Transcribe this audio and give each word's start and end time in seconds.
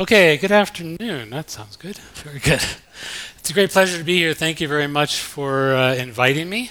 Okay, 0.00 0.38
good 0.38 0.50
afternoon. 0.50 1.28
That 1.28 1.50
sounds 1.50 1.76
good. 1.76 1.98
Very 1.98 2.38
good. 2.38 2.64
It's 3.38 3.50
a 3.50 3.52
great 3.52 3.68
pleasure 3.68 3.98
to 3.98 4.02
be 4.02 4.16
here. 4.16 4.32
Thank 4.32 4.58
you 4.58 4.66
very 4.66 4.86
much 4.86 5.20
for 5.20 5.74
uh, 5.74 5.94
inviting 5.94 6.48
me. 6.48 6.70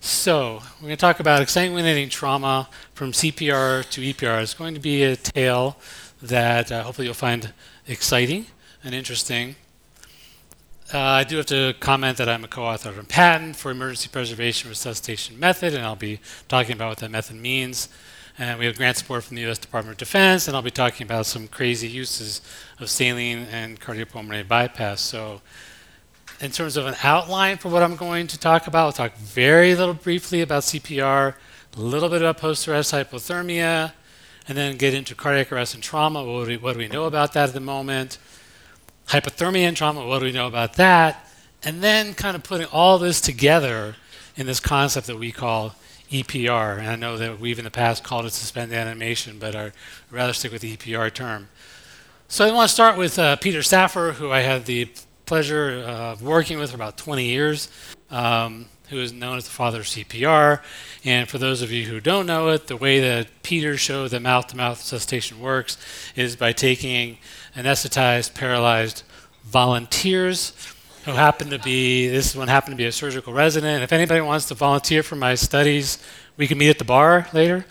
So, 0.00 0.60
we're 0.76 0.88
going 0.88 0.90
to 0.90 1.00
talk 1.00 1.18
about 1.18 1.40
exsanguinating 1.40 2.10
trauma 2.10 2.68
from 2.92 3.12
CPR 3.12 3.88
to 3.88 4.00
EPR. 4.02 4.42
It's 4.42 4.52
going 4.52 4.74
to 4.74 4.80
be 4.80 5.02
a 5.02 5.16
tale 5.16 5.78
that 6.20 6.70
uh, 6.70 6.82
hopefully 6.82 7.06
you'll 7.06 7.14
find 7.14 7.54
exciting 7.88 8.44
and 8.84 8.94
interesting. 8.94 9.56
Uh, 10.92 10.98
I 10.98 11.24
do 11.24 11.38
have 11.38 11.46
to 11.46 11.74
comment 11.80 12.18
that 12.18 12.28
I'm 12.28 12.44
a 12.44 12.48
co-author 12.48 12.90
of 12.90 12.98
a 12.98 13.04
patent 13.04 13.56
for 13.56 13.70
emergency 13.70 14.10
preservation 14.12 14.68
resuscitation 14.68 15.40
method, 15.40 15.72
and 15.72 15.86
I'll 15.86 15.96
be 15.96 16.20
talking 16.48 16.74
about 16.74 16.90
what 16.90 16.98
that 16.98 17.10
method 17.10 17.36
means. 17.36 17.88
And 18.38 18.58
we 18.58 18.66
have 18.66 18.76
grant 18.76 18.96
support 18.96 19.24
from 19.24 19.36
the 19.36 19.42
U.S. 19.42 19.58
Department 19.58 19.94
of 19.94 19.98
Defense, 19.98 20.48
and 20.48 20.56
I'll 20.56 20.62
be 20.62 20.70
talking 20.70 21.06
about 21.06 21.26
some 21.26 21.48
crazy 21.48 21.88
uses 21.88 22.40
of 22.80 22.88
saline 22.88 23.46
and 23.50 23.80
cardiopulmonary 23.80 24.48
bypass. 24.48 25.00
So, 25.00 25.42
in 26.40 26.50
terms 26.50 26.76
of 26.76 26.86
an 26.86 26.94
outline 27.02 27.58
for 27.58 27.68
what 27.68 27.82
I'm 27.82 27.94
going 27.94 28.26
to 28.28 28.38
talk 28.38 28.66
about, 28.66 28.86
I'll 28.86 28.92
talk 28.92 29.16
very 29.16 29.74
little 29.74 29.94
briefly 29.94 30.40
about 30.40 30.62
CPR, 30.62 31.34
a 31.76 31.80
little 31.80 32.08
bit 32.08 32.22
about 32.22 32.38
post-arrest 32.38 32.92
hypothermia, 32.92 33.92
and 34.48 34.58
then 34.58 34.76
get 34.76 34.94
into 34.94 35.14
cardiac 35.14 35.52
arrest 35.52 35.74
and 35.74 35.82
trauma. 35.82 36.24
What 36.24 36.44
do 36.44 36.50
we, 36.50 36.56
what 36.56 36.72
do 36.72 36.78
we 36.78 36.88
know 36.88 37.04
about 37.04 37.34
that 37.34 37.50
at 37.50 37.54
the 37.54 37.60
moment? 37.60 38.18
hypothermia 39.08 39.68
and 39.68 39.76
trauma, 39.76 40.06
what 40.06 40.20
do 40.20 40.24
we 40.24 40.32
know 40.32 40.46
about 40.46 40.74
that? 40.74 41.28
And 41.62 41.82
then 41.82 42.14
kind 42.14 42.34
of 42.34 42.42
putting 42.42 42.66
all 42.68 42.98
this 42.98 43.20
together 43.20 43.96
in 44.36 44.46
this 44.46 44.60
concept 44.60 45.06
that 45.06 45.18
we 45.18 45.32
call 45.32 45.74
EPR. 46.12 46.78
And 46.78 46.88
I 46.88 46.96
know 46.96 47.16
that 47.16 47.40
we've 47.40 47.58
in 47.58 47.64
the 47.64 47.70
past 47.70 48.04
called 48.04 48.26
it 48.26 48.32
suspended 48.32 48.76
animation, 48.76 49.38
but 49.38 49.56
I'd 49.56 49.72
rather 50.10 50.34
stick 50.34 50.52
with 50.52 50.60
the 50.60 50.76
EPR 50.76 51.12
term. 51.12 51.48
So 52.28 52.46
I 52.46 52.52
want 52.52 52.68
to 52.68 52.74
start 52.74 52.98
with 52.98 53.18
uh, 53.18 53.36
Peter 53.36 53.62
Safar, 53.62 54.12
who 54.12 54.30
I 54.30 54.40
had 54.40 54.66
the 54.66 54.88
pleasure 55.26 55.82
of 55.86 56.22
working 56.22 56.58
with 56.58 56.70
for 56.70 56.76
about 56.76 56.98
20 56.98 57.24
years, 57.24 57.68
um, 58.10 58.66
who 58.90 58.98
is 58.98 59.12
known 59.12 59.38
as 59.38 59.44
the 59.44 59.50
father 59.50 59.80
of 59.80 59.86
CPR. 59.86 60.60
And 61.04 61.28
for 61.28 61.38
those 61.38 61.62
of 61.62 61.72
you 61.72 61.84
who 61.84 62.00
don't 62.00 62.26
know 62.26 62.50
it, 62.50 62.66
the 62.66 62.76
way 62.76 63.00
that 63.00 63.28
Peter 63.42 63.78
showed 63.78 64.10
that 64.10 64.20
mouth 64.20 64.48
to 64.48 64.56
mouth 64.56 64.78
resuscitation 64.78 65.40
works 65.40 65.78
is 66.14 66.36
by 66.36 66.52
taking 66.52 67.18
anesthetized, 67.56 68.34
paralyzed 68.34 69.02
volunteers 69.44 70.50
who 71.04 71.12
happened 71.12 71.50
to 71.50 71.58
be, 71.58 72.08
this 72.08 72.34
one 72.34 72.48
happened 72.48 72.72
to 72.72 72.76
be 72.76 72.86
a 72.86 72.92
surgical 72.92 73.32
resident. 73.32 73.82
If 73.82 73.92
anybody 73.92 74.20
wants 74.20 74.46
to 74.46 74.54
volunteer 74.54 75.02
for 75.02 75.16
my 75.16 75.34
studies, 75.34 75.98
we 76.36 76.46
can 76.46 76.58
meet 76.58 76.70
at 76.70 76.78
the 76.78 76.84
bar 76.84 77.26
later. 77.32 77.64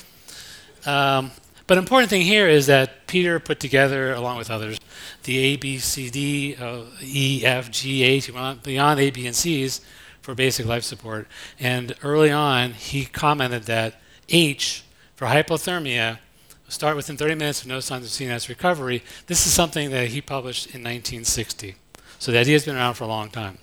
Um, 0.86 1.32
but 1.66 1.78
important 1.78 2.10
thing 2.10 2.24
here 2.24 2.50
is 2.50 2.66
that 2.68 3.08
Peter 3.08 3.40
put 3.40 3.62
together, 3.62 4.14
along 4.14 4.38
with 4.38 4.52
others, 4.52 4.80
the 5.24 5.38
A, 5.38 5.56
B, 5.56 5.78
C, 5.78 6.10
D, 6.10 6.56
uh, 6.60 6.82
E, 7.02 7.44
F, 7.46 7.72
G, 7.72 8.04
H, 8.04 8.30
beyond 8.64 9.00
A, 9.00 9.10
B, 9.12 9.26
and 9.26 9.36
C's 9.36 9.80
for 10.22 10.36
basic 10.36 10.66
life 10.66 10.84
support. 10.84 11.28
And 11.60 11.96
early 12.04 12.32
on, 12.32 12.74
he 12.74 13.06
commented 13.06 13.64
that 13.64 14.02
H 14.28 14.84
for 15.16 15.28
hypothermia 15.28 16.20
start 16.68 16.96
within 16.96 17.16
30 17.16 17.36
minutes 17.36 17.64
with 17.64 17.70
no 17.70 17.80
signs 17.80 18.06
of 18.06 18.12
CNS 18.12 18.50
recovery. 18.50 19.04
This 19.28 19.46
is 19.46 19.54
something 19.54 19.92
that 19.92 20.10
he 20.10 20.22
published 20.22 20.68
in 20.68 20.82
1960. 20.82 21.76
So 22.22 22.32
the 22.32 22.38
idea 22.38 22.54
has 22.54 22.66
been 22.66 22.76
around 22.76 22.94
for 22.94 23.06
a 23.06 23.08
long 23.08 23.32
time. 23.32 23.58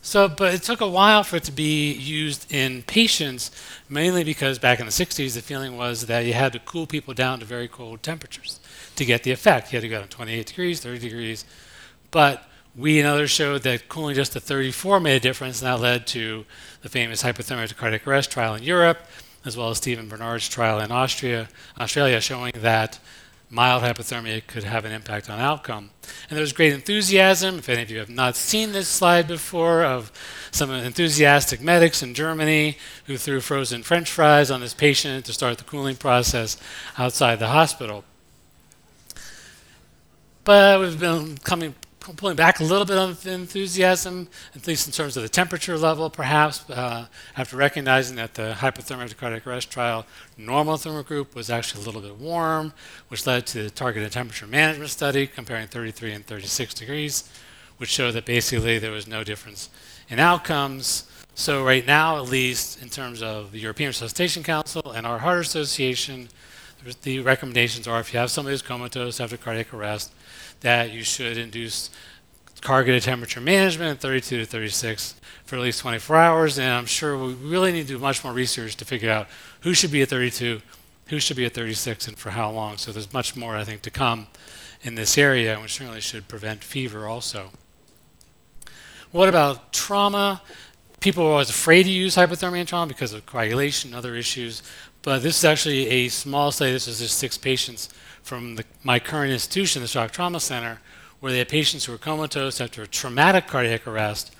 So, 0.00 0.30
but 0.30 0.54
it 0.54 0.62
took 0.62 0.80
a 0.80 0.88
while 0.88 1.22
for 1.22 1.36
it 1.36 1.44
to 1.44 1.52
be 1.52 1.92
used 1.92 2.50
in 2.50 2.84
patients, 2.84 3.50
mainly 3.86 4.24
because 4.24 4.58
back 4.58 4.80
in 4.80 4.86
the 4.86 4.92
60s, 4.92 5.34
the 5.34 5.42
feeling 5.42 5.76
was 5.76 6.06
that 6.06 6.20
you 6.20 6.32
had 6.32 6.54
to 6.54 6.58
cool 6.58 6.86
people 6.86 7.12
down 7.12 7.40
to 7.40 7.44
very 7.44 7.68
cold 7.68 8.02
temperatures 8.02 8.60
to 8.96 9.04
get 9.04 9.24
the 9.24 9.30
effect. 9.30 9.70
You 9.70 9.76
had 9.76 9.82
to 9.82 9.90
go 9.90 10.00
to 10.00 10.08
28 10.08 10.46
degrees, 10.46 10.80
30 10.80 11.00
degrees. 11.00 11.44
But 12.10 12.44
we 12.74 12.98
and 12.98 13.06
others 13.06 13.30
showed 13.30 13.62
that 13.64 13.90
cooling 13.90 14.14
just 14.14 14.32
to 14.32 14.40
34 14.40 14.98
made 14.98 15.16
a 15.16 15.20
difference, 15.20 15.60
and 15.60 15.66
that 15.66 15.82
led 15.82 16.06
to 16.06 16.46
the 16.80 16.88
famous 16.88 17.22
hypothermia 17.22 17.68
to 17.68 17.74
cardiac 17.74 18.06
arrest 18.06 18.30
trial 18.30 18.54
in 18.54 18.62
Europe 18.62 19.00
as 19.44 19.56
well 19.56 19.70
as 19.70 19.78
Stephen 19.78 20.08
Bernard's 20.08 20.48
trial 20.48 20.80
in 20.80 20.90
Austria, 20.90 21.48
Australia, 21.78 22.20
showing 22.20 22.52
that 22.56 22.98
mild 23.50 23.82
hypothermia 23.82 24.46
could 24.46 24.64
have 24.64 24.84
an 24.84 24.92
impact 24.92 25.30
on 25.30 25.40
outcome. 25.40 25.90
And 26.28 26.36
there 26.36 26.42
was 26.42 26.52
great 26.52 26.72
enthusiasm, 26.72 27.58
if 27.58 27.68
any 27.68 27.82
of 27.82 27.90
you 27.90 27.98
have 27.98 28.10
not 28.10 28.36
seen 28.36 28.72
this 28.72 28.88
slide 28.88 29.26
before, 29.26 29.84
of 29.84 30.12
some 30.50 30.70
enthusiastic 30.70 31.60
medics 31.60 32.02
in 32.02 32.14
Germany 32.14 32.76
who 33.06 33.16
threw 33.16 33.40
frozen 33.40 33.82
french 33.82 34.10
fries 34.10 34.50
on 34.50 34.60
this 34.60 34.74
patient 34.74 35.24
to 35.26 35.32
start 35.32 35.58
the 35.58 35.64
cooling 35.64 35.96
process 35.96 36.56
outside 36.98 37.38
the 37.38 37.48
hospital. 37.48 38.04
But 40.44 40.80
we've 40.80 40.98
been 40.98 41.38
coming 41.38 41.74
pulling 42.16 42.36
back 42.36 42.60
a 42.60 42.64
little 42.64 42.84
bit 42.84 42.96
on 42.96 43.16
enthusiasm, 43.24 44.28
at 44.54 44.66
least 44.66 44.86
in 44.86 44.92
terms 44.92 45.16
of 45.16 45.22
the 45.22 45.28
temperature 45.28 45.76
level, 45.76 46.08
perhaps, 46.10 46.68
uh, 46.70 47.06
after 47.36 47.56
recognizing 47.56 48.16
that 48.16 48.34
the 48.34 48.54
hypothermic 48.58 49.16
cardiac 49.16 49.46
arrest 49.46 49.70
trial 49.70 50.06
normal 50.36 50.76
thermal 50.76 51.02
group 51.02 51.34
was 51.34 51.50
actually 51.50 51.82
a 51.82 51.86
little 51.86 52.00
bit 52.00 52.16
warm, 52.16 52.72
which 53.08 53.26
led 53.26 53.46
to 53.46 53.64
the 53.64 53.70
targeted 53.70 54.12
temperature 54.12 54.46
management 54.46 54.90
study 54.90 55.26
comparing 55.26 55.66
33 55.66 56.12
and 56.12 56.26
36 56.26 56.74
degrees, 56.74 57.30
which 57.76 57.90
showed 57.90 58.12
that 58.12 58.24
basically 58.24 58.78
there 58.78 58.92
was 58.92 59.06
no 59.06 59.24
difference 59.24 59.68
in 60.08 60.18
outcomes. 60.18 61.04
So 61.34 61.64
right 61.64 61.86
now, 61.86 62.16
at 62.16 62.28
least 62.28 62.82
in 62.82 62.88
terms 62.88 63.22
of 63.22 63.52
the 63.52 63.60
European 63.60 63.88
Resuscitation 63.88 64.42
Council 64.42 64.90
and 64.92 65.06
our 65.06 65.18
Heart 65.18 65.40
Association, 65.40 66.28
the 67.02 67.20
recommendations 67.20 67.86
are 67.86 68.00
if 68.00 68.12
you 68.12 68.18
have 68.18 68.30
somebody 68.30 68.54
who's 68.54 68.62
comatose 68.62 69.20
after 69.20 69.36
cardiac 69.36 69.74
arrest, 69.74 70.12
that 70.60 70.90
you 70.90 71.02
should 71.02 71.36
induce 71.36 71.90
targeted 72.60 73.02
temperature 73.02 73.40
management 73.40 73.92
at 73.92 74.00
32 74.00 74.38
to 74.38 74.44
36 74.44 75.14
for 75.44 75.56
at 75.56 75.62
least 75.62 75.80
24 75.80 76.16
hours. 76.16 76.58
And 76.58 76.72
I'm 76.72 76.86
sure 76.86 77.16
we 77.16 77.34
really 77.34 77.72
need 77.72 77.86
to 77.86 77.94
do 77.94 77.98
much 77.98 78.24
more 78.24 78.32
research 78.32 78.76
to 78.76 78.84
figure 78.84 79.10
out 79.10 79.28
who 79.60 79.74
should 79.74 79.92
be 79.92 80.02
at 80.02 80.08
32, 80.08 80.60
who 81.06 81.20
should 81.20 81.36
be 81.36 81.44
at 81.44 81.54
36, 81.54 82.08
and 82.08 82.18
for 82.18 82.30
how 82.30 82.50
long. 82.50 82.76
So 82.76 82.92
there's 82.92 83.12
much 83.12 83.36
more, 83.36 83.56
I 83.56 83.64
think, 83.64 83.82
to 83.82 83.90
come 83.90 84.26
in 84.82 84.94
this 84.94 85.16
area, 85.16 85.58
which 85.60 85.74
certainly 85.74 86.00
should 86.00 86.28
prevent 86.28 86.62
fever 86.62 87.06
also. 87.06 87.50
What 89.10 89.28
about 89.28 89.72
trauma? 89.72 90.42
People 91.00 91.24
are 91.24 91.32
always 91.32 91.50
afraid 91.50 91.84
to 91.84 91.90
use 91.90 92.16
hypothermia 92.16 92.60
in 92.60 92.66
trauma 92.66 92.86
because 92.86 93.12
of 93.12 93.24
coagulation 93.24 93.90
and 93.90 93.96
other 93.96 94.14
issues. 94.14 94.62
But 95.08 95.22
this 95.22 95.38
is 95.38 95.44
actually 95.46 95.88
a 95.88 96.08
small 96.08 96.52
study. 96.52 96.72
This 96.72 96.86
is 96.86 96.98
just 96.98 97.16
six 97.16 97.38
patients 97.38 97.88
from 98.22 98.56
the, 98.56 98.64
my 98.82 98.98
current 98.98 99.32
institution, 99.32 99.80
the 99.80 99.88
Shock 99.88 100.10
Trauma 100.10 100.38
Center, 100.38 100.80
where 101.20 101.32
they 101.32 101.38
had 101.38 101.48
patients 101.48 101.86
who 101.86 101.92
were 101.92 101.98
comatose 101.98 102.60
after 102.60 102.82
a 102.82 102.86
traumatic 102.86 103.46
cardiac 103.46 103.86
arrest, 103.86 104.36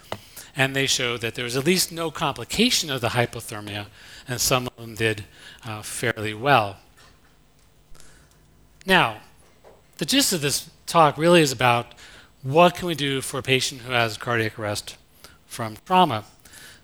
and 0.55 0.77
they 0.77 0.85
showed 0.85 1.23
that 1.23 1.37
there 1.37 1.45
was 1.45 1.57
at 1.57 1.65
least 1.65 1.91
no 1.91 2.11
complication 2.11 2.91
of 2.91 3.01
the 3.01 3.09
hypothermia, 3.09 3.87
and 4.29 4.43
some 4.43 4.67
of 4.67 4.77
them 4.77 4.95
did 4.95 5.25
uh, 5.65 5.81
fairly 5.81 6.35
well. 6.35 6.77
Now, 8.85 9.23
the 9.97 10.05
gist 10.05 10.35
of 10.35 10.43
this 10.43 10.69
talk 10.85 11.17
really 11.17 11.41
is 11.41 11.51
about 11.51 11.95
what 12.43 12.75
can 12.75 12.89
we 12.89 12.95
do 12.95 13.23
for 13.23 13.39
a 13.39 13.43
patient 13.43 13.81
who 13.81 13.93
has 13.93 14.19
cardiac 14.19 14.59
arrest 14.59 14.99
from 15.47 15.79
trauma. 15.87 16.25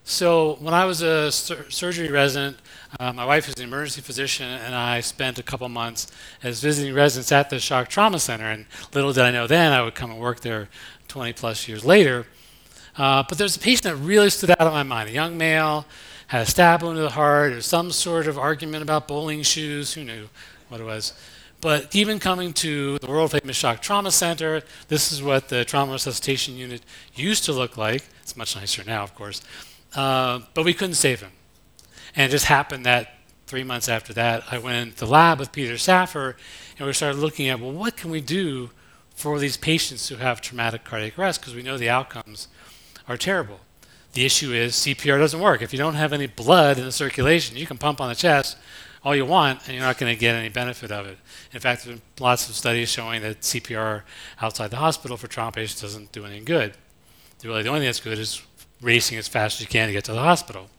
So 0.04 0.56
when 0.60 0.72
I 0.72 0.86
was 0.86 1.02
a 1.02 1.30
sur- 1.30 1.70
surgery 1.70 2.08
resident, 2.10 2.56
uh, 3.00 3.12
my 3.12 3.24
wife 3.24 3.48
is 3.48 3.54
an 3.56 3.64
emergency 3.64 4.00
physician, 4.00 4.46
and 4.46 4.74
I 4.74 5.00
spent 5.00 5.38
a 5.38 5.42
couple 5.42 5.68
months 5.68 6.06
as 6.42 6.60
visiting 6.60 6.94
residents 6.94 7.32
at 7.32 7.50
the 7.50 7.58
Shock 7.58 7.88
Trauma 7.88 8.18
Center. 8.18 8.50
And 8.50 8.66
little 8.92 9.12
did 9.12 9.24
I 9.24 9.30
know 9.30 9.46
then 9.46 9.72
I 9.72 9.82
would 9.82 9.94
come 9.94 10.10
and 10.10 10.20
work 10.20 10.40
there 10.40 10.68
20 11.08 11.32
plus 11.32 11.66
years 11.68 11.84
later. 11.84 12.26
Uh, 12.96 13.24
but 13.28 13.38
there's 13.38 13.56
a 13.56 13.58
patient 13.58 13.82
that 13.84 13.96
really 13.96 14.30
stood 14.30 14.50
out 14.50 14.60
in 14.60 14.72
my 14.72 14.82
mind. 14.82 15.08
A 15.08 15.12
young 15.12 15.36
male 15.36 15.86
had 16.28 16.42
a 16.42 16.46
stab 16.46 16.82
wound 16.82 16.96
to 16.96 17.02
the 17.02 17.10
heart. 17.10 17.54
Was 17.54 17.66
some 17.66 17.90
sort 17.90 18.26
of 18.26 18.38
argument 18.38 18.82
about 18.82 19.08
bowling 19.08 19.42
shoes. 19.42 19.94
Who 19.94 20.04
knew 20.04 20.28
what 20.68 20.80
it 20.80 20.84
was? 20.84 21.12
But 21.60 21.94
even 21.96 22.18
coming 22.18 22.52
to 22.54 22.98
the 22.98 23.06
world 23.06 23.32
famous 23.32 23.56
Shock 23.56 23.80
Trauma 23.80 24.10
Center, 24.10 24.62
this 24.88 25.10
is 25.10 25.22
what 25.22 25.48
the 25.48 25.64
trauma 25.64 25.92
resuscitation 25.92 26.56
unit 26.56 26.82
used 27.14 27.44
to 27.46 27.52
look 27.52 27.76
like. 27.76 28.04
It's 28.22 28.36
much 28.36 28.54
nicer 28.54 28.84
now, 28.84 29.02
of 29.02 29.14
course. 29.14 29.42
Uh, 29.94 30.40
but 30.52 30.64
we 30.64 30.74
couldn't 30.74 30.96
save 30.96 31.20
him. 31.22 31.30
And 32.16 32.26
it 32.26 32.30
just 32.30 32.46
happened 32.46 32.86
that 32.86 33.14
three 33.46 33.64
months 33.64 33.88
after 33.88 34.12
that, 34.14 34.44
I 34.50 34.58
went 34.58 34.76
into 34.76 34.98
the 34.98 35.06
lab 35.06 35.38
with 35.38 35.52
Peter 35.52 35.76
Safar 35.76 36.36
and 36.78 36.86
we 36.86 36.92
started 36.92 37.18
looking 37.18 37.48
at, 37.48 37.60
well, 37.60 37.72
what 37.72 37.96
can 37.96 38.10
we 38.10 38.20
do 38.20 38.70
for 39.14 39.38
these 39.38 39.56
patients 39.56 40.08
who 40.08 40.16
have 40.16 40.40
traumatic 40.40 40.84
cardiac 40.84 41.18
arrest? 41.18 41.40
Because 41.40 41.54
we 41.54 41.62
know 41.62 41.76
the 41.76 41.90
outcomes 41.90 42.48
are 43.08 43.16
terrible. 43.16 43.60
The 44.12 44.24
issue 44.24 44.52
is 44.52 44.74
CPR 44.74 45.18
doesn't 45.18 45.40
work. 45.40 45.60
If 45.60 45.72
you 45.72 45.78
don't 45.78 45.94
have 45.94 46.12
any 46.12 46.26
blood 46.26 46.78
in 46.78 46.84
the 46.84 46.92
circulation, 46.92 47.56
you 47.56 47.66
can 47.66 47.78
pump 47.78 48.00
on 48.00 48.08
the 48.08 48.14
chest 48.14 48.56
all 49.04 49.14
you 49.14 49.26
want, 49.26 49.60
and 49.66 49.74
you're 49.74 49.84
not 49.84 49.98
going 49.98 50.12
to 50.14 50.18
get 50.18 50.34
any 50.34 50.48
benefit 50.48 50.90
of 50.90 51.06
it. 51.06 51.18
In 51.52 51.60
fact, 51.60 51.84
there 51.84 51.94
been 51.94 52.02
lots 52.18 52.48
of 52.48 52.54
studies 52.54 52.88
showing 52.88 53.20
that 53.20 53.42
CPR 53.42 54.02
outside 54.40 54.70
the 54.70 54.76
hospital 54.76 55.18
for 55.18 55.26
trauma 55.26 55.52
patients 55.52 55.82
doesn't 55.82 56.10
do 56.12 56.24
any 56.24 56.40
good. 56.40 56.74
Really, 57.42 57.62
the 57.62 57.68
only 57.68 57.80
thing 57.80 57.88
that's 57.88 58.00
good 58.00 58.18
is 58.18 58.40
racing 58.80 59.18
as 59.18 59.28
fast 59.28 59.56
as 59.56 59.60
you 59.60 59.66
can 59.66 59.88
to 59.88 59.92
get 59.92 60.04
to 60.04 60.14
the 60.14 60.20
hospital 60.20 60.70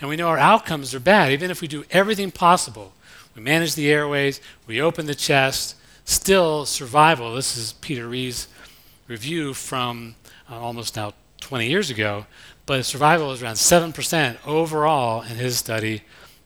and 0.00 0.08
we 0.08 0.16
know 0.16 0.28
our 0.28 0.38
outcomes 0.38 0.94
are 0.94 1.00
bad, 1.00 1.32
even 1.32 1.50
if 1.50 1.60
we 1.60 1.68
do 1.68 1.84
everything 1.90 2.30
possible. 2.30 2.92
We 3.34 3.42
manage 3.42 3.74
the 3.74 3.90
airways, 3.90 4.40
we 4.66 4.80
open 4.80 5.06
the 5.06 5.14
chest, 5.14 5.76
still 6.04 6.66
survival. 6.66 7.34
This 7.34 7.56
is 7.56 7.72
Peter 7.74 8.08
Rhee's 8.08 8.48
review 9.06 9.54
from 9.54 10.14
uh, 10.50 10.58
almost 10.58 10.96
now 10.96 11.14
20 11.40 11.68
years 11.68 11.90
ago, 11.90 12.26
but 12.66 12.84
survival 12.84 13.32
is 13.32 13.42
around 13.42 13.54
7% 13.54 14.36
overall 14.46 15.22
in 15.22 15.36
his 15.36 15.58
study. 15.58 16.02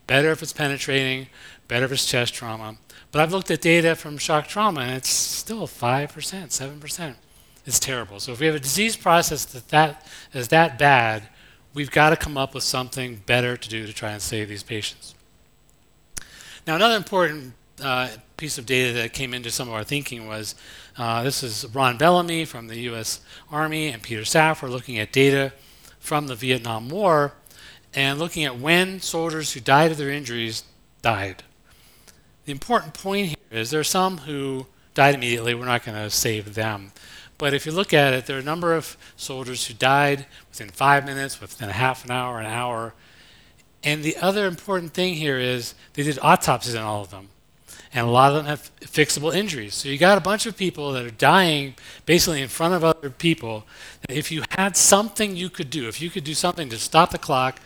Better 0.07 0.31
if 0.31 0.43
it's 0.43 0.53
penetrating, 0.53 1.29
better 1.69 1.87
if 1.87 1.93
it's 1.93 2.07
chest 2.07 2.35
trauma. 2.35 2.77
But 3.11 3.21
I've 3.21 3.33
looked 3.33 3.51
at 3.51 3.61
data 3.61 3.95
from 3.95 4.19
shock 4.19 4.49
trauma, 4.49 4.81
and 4.83 4.93
it's 4.93 5.11
still 5.11 5.67
5%, 5.67 6.09
7%. 6.09 7.15
It's 7.65 7.79
terrible. 7.79 8.19
So 8.19 8.33
if 8.33 8.41
we 8.41 8.47
have 8.47 8.55
a 8.55 8.61
disease 8.61 8.97
process 8.97 9.45
that, 9.47 9.69
that 9.69 10.07
is 10.33 10.49
that 10.49 10.79
bad, 10.79 11.29
we've 11.75 11.91
got 11.91 12.11
to 12.11 12.17
come 12.17 12.37
up 12.37 12.55
with 12.55 12.65
something 12.65 13.23
better 13.27 13.57
to 13.57 13.69
do 13.69 13.87
to 13.87 13.93
try 13.93 14.11
and 14.13 14.23
save 14.23 14.49
these 14.49 14.63
patients. 14.63 15.15
Now, 16.67 16.77
another 16.77 16.97
important 16.97 17.55
uh, 17.83 18.09
piece 18.37 18.59
of 18.59 18.67
data 18.67 18.93
that 18.95 19.13
came 19.13 19.35
into 19.35 19.51
some 19.51 19.69
of 19.69 19.75
our 19.75 19.85
thinking 19.85 20.27
was 20.27 20.55
uh, 20.97 21.23
this 21.23 21.43
is 21.43 21.67
Ron 21.75 21.97
Bellamy 21.97 22.45
from 22.45 22.69
the 22.69 22.79
U.S. 22.81 23.21
Army 23.51 23.89
and 23.89 24.03
Peter 24.03 24.25
Safar 24.25 24.69
looking 24.69 24.99
at 24.99 25.13
data 25.13 25.53
from 25.99 26.27
the 26.27 26.35
Vietnam 26.35 26.89
War 26.89 27.33
and 27.95 28.19
looking 28.19 28.45
at 28.45 28.59
when 28.59 29.01
soldiers 29.01 29.53
who 29.53 29.61
died 29.61 29.91
of 29.91 29.97
their 29.97 30.11
injuries 30.11 30.65
died. 31.03 31.43
The 32.45 32.53
important 32.53 32.95
point 32.95 33.29
here 33.29 33.37
is 33.51 33.71
there 33.71 33.81
are 33.81 33.85
some 33.85 34.19
who 34.19 34.67
died 34.95 35.15
immediately. 35.15 35.55
We're 35.55 35.67
not 35.67 35.85
going 35.85 35.97
to 35.97 36.11
save 36.11 36.55
them. 36.55 36.93
But 37.43 37.55
if 37.55 37.67
you 37.67 37.73
look 37.73 37.93
at 37.93 38.15
it, 38.15 38.27
there 38.27 38.37
are 38.37 38.39
a 38.41 38.44
number 38.44 38.73
of 38.73 38.97
soldiers 39.17 39.67
who 39.67 39.75
died 39.75 40.27
within 40.49 40.69
five 40.69 41.05
minutes, 41.05 41.41
within 41.41 41.69
a 41.69 41.73
half 41.73 42.05
an 42.05 42.12
hour, 42.12 42.39
an 42.39 42.47
hour. 42.47 42.94
And 43.83 44.05
the 44.05 44.17
other 44.19 44.47
important 44.47 44.94
thing 44.94 45.15
here 45.15 45.41
is 45.41 45.75
they 45.94 46.05
did 46.05 46.21
autopsies 46.23 46.77
on 46.77 46.85
all 46.85 47.03
of 47.03 47.11
them. 47.11 47.31
And 47.93 48.06
a 48.06 48.11
lot 48.11 48.31
of 48.31 48.37
them 48.37 48.47
have 48.47 48.71
fixable 48.83 49.35
injuries. 49.35 49.75
So 49.75 49.89
you 49.89 49.99
got 49.99 50.19
a 50.19 50.21
bunch 50.21 50.47
of 50.47 50.56
people 50.56 50.93
that 50.93 51.05
are 51.05 51.11
dying 51.11 51.75
basically 52.06 52.43
in 52.43 52.49
front 52.49 52.75
of 52.75 52.85
other 52.85 53.11
people. 53.11 53.65
If 54.09 54.31
you 54.31 54.44
had 54.50 54.77
something 54.77 55.35
you 55.35 55.50
could 55.50 55.69
do, 55.69 55.89
if 55.89 56.00
you 56.00 56.11
could 56.11 56.23
do 56.23 56.35
something 56.35 56.69
to 56.69 56.79
stop 56.79 57.11
the 57.11 57.19
clock, 57.19 57.59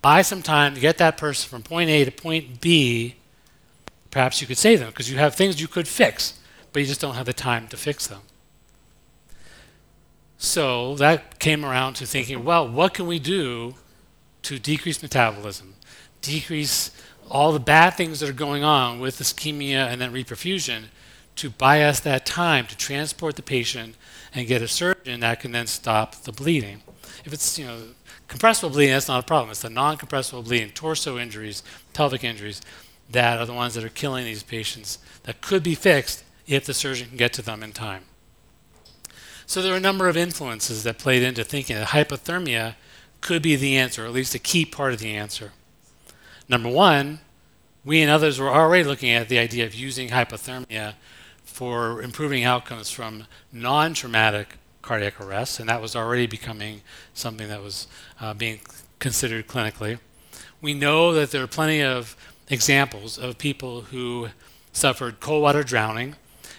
buy 0.00 0.22
some 0.22 0.40
time 0.40 0.74
to 0.74 0.80
get 0.80 0.96
that 0.96 1.18
person 1.18 1.50
from 1.50 1.62
point 1.62 1.90
A 1.90 2.02
to 2.06 2.10
point 2.10 2.62
B, 2.62 3.16
perhaps 4.10 4.40
you 4.40 4.46
could 4.46 4.56
save 4.56 4.78
them 4.78 4.88
because 4.88 5.10
you 5.10 5.18
have 5.18 5.34
things 5.34 5.60
you 5.60 5.68
could 5.68 5.86
fix, 5.86 6.40
but 6.72 6.80
you 6.80 6.86
just 6.86 7.02
don't 7.02 7.14
have 7.14 7.26
the 7.26 7.34
time 7.34 7.68
to 7.68 7.76
fix 7.76 8.06
them. 8.06 8.22
So 10.38 10.94
that 10.94 11.40
came 11.40 11.64
around 11.64 11.94
to 11.94 12.06
thinking, 12.06 12.44
well, 12.44 12.66
what 12.66 12.94
can 12.94 13.06
we 13.06 13.18
do 13.18 13.74
to 14.42 14.58
decrease 14.58 15.02
metabolism, 15.02 15.74
decrease 16.22 16.92
all 17.28 17.52
the 17.52 17.60
bad 17.60 17.90
things 17.94 18.20
that 18.20 18.28
are 18.28 18.32
going 18.32 18.64
on 18.64 19.00
with 19.00 19.18
ischemia 19.18 19.88
and 19.88 20.00
then 20.00 20.12
reperfusion 20.12 20.84
to 21.36 21.50
buy 21.50 21.82
us 21.82 22.00
that 22.00 22.24
time 22.24 22.66
to 22.66 22.76
transport 22.76 23.36
the 23.36 23.42
patient 23.42 23.96
and 24.32 24.46
get 24.46 24.62
a 24.62 24.68
surgeon 24.68 25.20
that 25.20 25.40
can 25.40 25.52
then 25.52 25.66
stop 25.66 26.14
the 26.22 26.32
bleeding. 26.32 26.82
If 27.24 27.32
it's, 27.32 27.58
you 27.58 27.66
know, 27.66 27.78
compressible 28.28 28.70
bleeding, 28.70 28.94
that's 28.94 29.08
not 29.08 29.20
a 29.20 29.26
problem. 29.26 29.50
It's 29.50 29.62
the 29.62 29.70
non-compressible 29.70 30.42
bleeding, 30.42 30.70
torso 30.70 31.18
injuries, 31.18 31.62
pelvic 31.92 32.24
injuries, 32.24 32.62
that 33.10 33.38
are 33.38 33.46
the 33.46 33.54
ones 33.54 33.74
that 33.74 33.84
are 33.84 33.88
killing 33.88 34.24
these 34.24 34.42
patients 34.42 34.98
that 35.24 35.40
could 35.40 35.62
be 35.62 35.74
fixed 35.74 36.24
if 36.46 36.64
the 36.64 36.74
surgeon 36.74 37.08
can 37.08 37.16
get 37.16 37.32
to 37.34 37.42
them 37.42 37.62
in 37.62 37.72
time. 37.72 38.04
So 39.48 39.62
there 39.62 39.72
are 39.72 39.78
a 39.78 39.80
number 39.80 40.08
of 40.08 40.16
influences 40.18 40.82
that 40.82 40.98
played 40.98 41.22
into 41.22 41.42
thinking 41.42 41.74
that 41.74 41.88
hypothermia 41.88 42.74
could 43.22 43.40
be 43.40 43.56
the 43.56 43.78
answer, 43.78 44.04
or 44.04 44.06
at 44.06 44.12
least 44.12 44.34
a 44.34 44.38
key 44.38 44.66
part 44.66 44.92
of 44.92 44.98
the 44.98 45.14
answer. 45.14 45.52
Number 46.50 46.68
one, 46.68 47.20
we 47.82 48.02
and 48.02 48.10
others 48.10 48.38
were 48.38 48.50
already 48.50 48.84
looking 48.84 49.08
at 49.08 49.30
the 49.30 49.38
idea 49.38 49.64
of 49.64 49.74
using 49.74 50.10
hypothermia 50.10 50.96
for 51.44 52.02
improving 52.02 52.44
outcomes 52.44 52.90
from 52.90 53.24
non 53.50 53.94
traumatic 53.94 54.58
cardiac 54.82 55.18
arrest, 55.18 55.58
and 55.58 55.70
that 55.70 55.80
was 55.80 55.96
already 55.96 56.26
becoming 56.26 56.82
something 57.14 57.48
that 57.48 57.62
was 57.62 57.86
uh, 58.20 58.34
being 58.34 58.60
considered 58.98 59.48
clinically. 59.48 59.98
We 60.60 60.74
know 60.74 61.14
that 61.14 61.30
there 61.30 61.42
are 61.42 61.46
plenty 61.46 61.82
of 61.82 62.18
examples 62.50 63.16
of 63.16 63.38
people 63.38 63.80
who 63.80 64.28
suffered 64.74 65.20
cold 65.20 65.42
water 65.42 65.62
drowning 65.62 66.16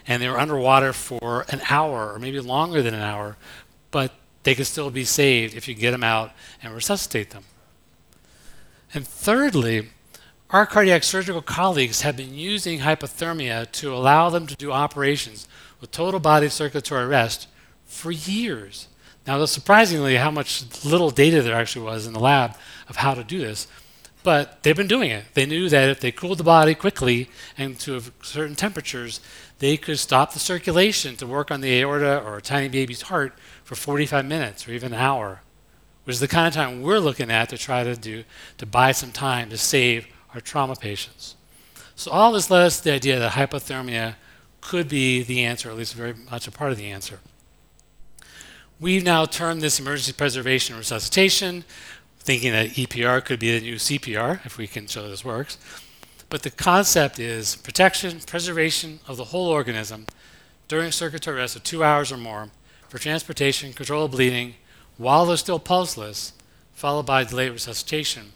and 0.10 0.22
they 0.22 0.28
were 0.28 0.40
underwater 0.40 0.92
for 0.92 1.46
an 1.50 1.62
hour 1.70 2.12
or 2.12 2.20
maybe 2.20 2.40
longer 2.40 2.82
than 2.82 2.96
an 2.96 3.02
hour, 3.02 3.38
but 3.92 4.12
they 4.42 4.56
could 4.56 4.66
still 4.66 4.90
be 4.90 5.06
saved 5.06 5.56
if 5.56 5.68
you 5.68 5.76
get 5.76 5.92
them 5.92 6.04
out 6.04 6.32
and 6.64 6.74
resuscitate 6.74 7.30
them. 7.30 7.44
And 8.92 9.08
thirdly, 9.08 9.90
our 10.50 10.66
cardiac 10.66 11.04
surgical 11.04 11.44
colleagues 11.44 12.02
have 12.02 12.18
been 12.18 12.34
using 12.34 12.80
hypothermia 12.80 13.72
to 13.74 13.94
allow 13.94 14.32
them 14.32 14.48
to 14.48 14.56
do 14.56 14.72
operations 14.72 15.48
with 15.80 15.92
total 15.92 16.20
body 16.20 16.50
circulatory 16.50 17.04
arrest 17.04 17.48
for 17.86 18.10
years. 18.10 18.88
Now, 19.28 19.46
surprisingly, 19.46 20.16
how 20.16 20.32
much 20.32 20.84
little 20.84 21.12
data 21.12 21.44
there 21.44 21.54
actually 21.54 21.86
was 21.86 22.08
in 22.08 22.14
the 22.14 22.20
lab 22.20 22.58
of 22.88 22.96
how 22.96 23.14
to 23.14 23.24
do 23.24 23.38
this, 23.38 23.68
but 24.30 24.62
they've 24.62 24.78
been 24.78 24.86
doing 24.86 25.10
it. 25.10 25.26
They 25.34 25.48
knew 25.48 25.70
that 25.70 25.90
if 25.90 26.02
they 26.02 26.12
cooled 26.12 26.38
the 26.38 26.44
body 26.44 26.76
quickly 26.76 27.32
and 27.58 27.80
to 27.80 28.00
certain 28.22 28.56
temperatures, 28.56 29.22
they 29.58 29.76
could 29.76 29.98
stop 29.98 30.34
the 30.34 30.40
circulation 30.40 31.16
to 31.16 31.26
work 31.26 31.50
on 31.50 31.62
the 31.62 31.80
aorta 31.80 32.22
or 32.24 32.38
a 32.38 32.42
tiny 32.44 32.70
baby's 32.70 33.02
heart 33.02 33.34
for 33.64 33.74
45 33.74 34.24
minutes 34.24 34.68
or 34.68 34.72
even 34.72 34.94
an 34.94 35.00
hour, 35.00 35.42
which 36.04 36.14
is 36.14 36.20
the 36.20 36.28
kind 36.28 36.48
of 36.48 36.54
time 36.54 36.84
we're 36.84 37.00
looking 37.00 37.32
at 37.32 37.50
to 37.50 37.58
try 37.58 37.84
to 37.84 37.96
do 37.96 38.24
to 38.60 38.68
buy 38.68 38.92
some 38.92 39.12
time 39.12 39.50
to 39.50 39.58
save 39.58 40.06
our 40.36 40.42
trauma 40.42 40.76
patients. 40.76 41.36
So 41.96 42.12
all 42.12 42.32
this 42.32 42.52
led 42.52 42.68
us 42.68 42.78
to 42.78 42.84
the 42.84 42.94
idea 42.94 43.18
that 43.18 43.32
hypothermia 43.32 44.14
could 44.62 44.88
be 44.88 45.24
the 45.24 45.44
answer, 45.44 45.70
or 45.70 45.72
at 45.72 45.78
least 45.80 45.96
very 45.96 46.14
much 46.30 46.48
a 46.48 46.52
part 46.52 46.72
of 46.72 46.78
the 46.78 46.92
answer. 46.92 47.18
We've 48.80 49.04
now 49.04 49.26
termed 49.26 49.62
this 49.62 49.80
emergency 49.80 50.14
preservation 50.14 50.78
resuscitation, 50.78 51.66
thinking 52.30 52.52
that 52.52 52.70
EPR 52.70 53.26
could 53.26 53.40
be 53.40 53.58
the 53.58 53.66
new 53.66 53.78
CPR, 53.78 54.46
if 54.46 54.56
we 54.56 54.68
can 54.68 54.86
show 54.86 55.10
this 55.10 55.26
works, 55.26 55.58
but 56.30 56.44
the 56.44 56.52
concept 56.52 57.18
is 57.18 57.56
protection, 57.56 58.20
preservation 58.20 59.00
of 59.08 59.18
the 59.18 59.24
whole 59.24 59.48
organism 59.48 60.06
during 60.68 60.92
circulatory 60.92 61.38
arrest 61.38 61.56
of 61.56 61.64
two 61.64 61.84
hours 61.84 62.12
or 62.12 62.18
more 62.18 62.50
for 62.88 63.00
transportation, 63.00 63.74
control 63.74 64.06
of 64.06 64.12
bleeding, 64.12 64.54
while 64.98 65.26
they're 65.26 65.38
still 65.38 65.58
pulseless, 65.58 66.34
followed 66.72 67.08
by 67.08 67.24
delayed 67.24 67.52
resuscitation. 67.52 68.34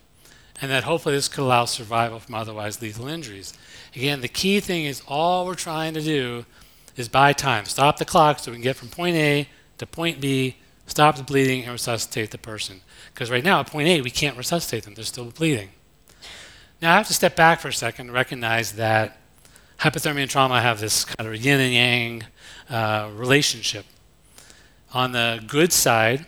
And 0.59 0.71
that 0.71 0.85
hopefully 0.85 1.13
this 1.13 1.27
could 1.27 1.43
allow 1.43 1.65
survival 1.65 2.19
from 2.19 2.33
otherwise 2.33 2.81
lethal 2.81 3.07
injuries. 3.07 3.53
Again, 3.95 4.21
the 4.21 4.27
key 4.27 4.59
thing 4.59 4.85
is 4.85 5.03
all 5.07 5.45
we're 5.45 5.53
trying 5.53 5.93
to 5.93 6.01
do 6.01 6.47
is 6.97 7.09
buy 7.09 7.31
time. 7.31 7.65
Stop 7.65 7.97
the 7.97 8.05
clock 8.05 8.39
so 8.39 8.49
we 8.49 8.57
can 8.57 8.63
get 8.63 8.75
from 8.75 8.87
point 8.87 9.15
A 9.17 9.47
to 9.77 9.85
point 9.85 10.19
B, 10.19 10.55
stop 10.85 11.15
the 11.15 11.23
bleeding, 11.23 11.63
and 11.63 11.71
resuscitate 11.71 12.31
the 12.31 12.37
person. 12.37 12.81
Because 13.13 13.31
right 13.31 13.43
now 13.43 13.59
at 13.59 13.67
point 13.67 13.87
A, 13.87 14.01
we 14.01 14.09
can't 14.09 14.37
resuscitate 14.37 14.83
them, 14.83 14.93
they're 14.93 15.05
still 15.05 15.25
bleeding. 15.25 15.69
Now, 16.81 16.93
I 16.93 16.97
have 16.97 17.07
to 17.07 17.13
step 17.13 17.35
back 17.35 17.61
for 17.61 17.69
a 17.69 17.73
second 17.73 18.07
and 18.07 18.13
recognize 18.13 18.73
that 18.73 19.17
hypothermia 19.79 20.23
and 20.23 20.29
trauma 20.29 20.61
have 20.61 20.79
this 20.79 21.05
kind 21.05 21.27
of 21.27 21.35
yin 21.35 21.59
and 21.59 21.73
yang 21.73 22.23
uh, 22.69 23.09
relationship. 23.15 23.85
On 24.93 25.11
the 25.11 25.43
good 25.47 25.71
side, 25.71 26.25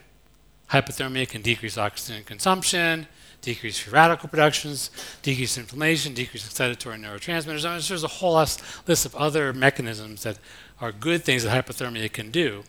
hypothermia 0.72 1.28
can 1.28 1.42
decrease 1.42 1.78
oxygen 1.78 2.24
consumption, 2.24 3.08
decrease 3.42 3.80
free 3.80 3.94
radical 3.94 4.28
productions, 4.28 4.90
decrease 5.22 5.58
inflammation, 5.58 6.14
decrease 6.14 6.48
excitatory 6.48 7.00
neurotransmitters. 7.00 7.88
There's 7.88 8.04
a 8.04 8.08
whole 8.08 8.34
list 8.34 9.06
of 9.06 9.16
other 9.16 9.54
mechanisms 9.54 10.24
that 10.24 10.40
are 10.82 10.92
good 10.92 11.24
things 11.24 11.44
that 11.44 11.66
hypothermia 11.66 12.12
can 12.12 12.32
do. 12.32 12.64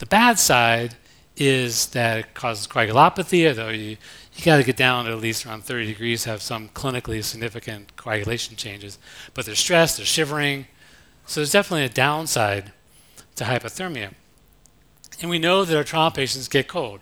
The 0.00 0.06
bad 0.06 0.38
side 0.38 0.94
is 1.36 1.88
that 1.88 2.18
it 2.18 2.34
causes 2.34 2.66
coagulopathy, 2.66 3.46
although 3.46 3.68
you, 3.68 3.98
you 4.34 4.44
got 4.44 4.56
to 4.56 4.64
get 4.64 4.76
down 4.76 5.04
to 5.04 5.10
at 5.10 5.18
least 5.18 5.44
around 5.44 5.62
30 5.64 5.86
degrees, 5.86 6.22
to 6.22 6.30
have 6.30 6.40
some 6.40 6.70
clinically 6.70 7.22
significant 7.22 7.94
coagulation 7.96 8.56
changes. 8.56 8.98
But 9.34 9.44
they're 9.44 9.54
stressed, 9.54 9.98
they're 9.98 10.06
shivering. 10.06 10.66
So 11.26 11.40
there's 11.40 11.52
definitely 11.52 11.84
a 11.84 11.90
downside 11.90 12.72
to 13.36 13.44
hypothermia. 13.44 14.14
And 15.20 15.28
we 15.28 15.38
know 15.38 15.66
that 15.66 15.76
our 15.76 15.84
trauma 15.84 16.10
patients 16.10 16.48
get 16.48 16.66
cold. 16.66 17.00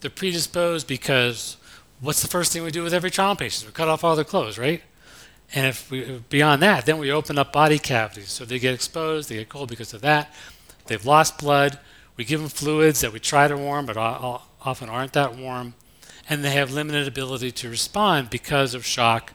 They're 0.00 0.10
predisposed 0.10 0.86
because 0.86 1.56
what's 2.02 2.20
the 2.20 2.28
first 2.28 2.52
thing 2.52 2.62
we 2.62 2.70
do 2.70 2.82
with 2.82 2.92
every 2.92 3.10
trauma 3.10 3.36
patient? 3.36 3.66
We 3.66 3.72
cut 3.72 3.88
off 3.88 4.04
all 4.04 4.14
their 4.14 4.26
clothes, 4.26 4.58
right? 4.58 4.82
And 5.54 5.66
if 5.68 5.90
we, 5.90 6.22
beyond 6.28 6.60
that, 6.60 6.84
then 6.84 6.98
we 6.98 7.10
open 7.10 7.38
up 7.38 7.50
body 7.50 7.78
cavities. 7.78 8.28
So 8.28 8.44
they 8.44 8.58
get 8.58 8.74
exposed, 8.74 9.30
they 9.30 9.36
get 9.36 9.48
cold 9.48 9.70
because 9.70 9.94
of 9.94 10.02
that. 10.02 10.34
They've 10.86 11.04
lost 11.04 11.38
blood. 11.38 11.78
We 12.16 12.24
give 12.24 12.40
them 12.40 12.48
fluids 12.48 13.00
that 13.00 13.12
we 13.12 13.20
try 13.20 13.48
to 13.48 13.56
warm, 13.56 13.86
but 13.86 13.96
often 13.96 14.88
aren't 14.88 15.12
that 15.12 15.36
warm 15.36 15.74
and 16.28 16.44
they 16.44 16.50
have 16.50 16.72
limited 16.72 17.06
ability 17.06 17.52
to 17.52 17.68
respond 17.68 18.30
because 18.30 18.74
of 18.74 18.84
shock 18.84 19.32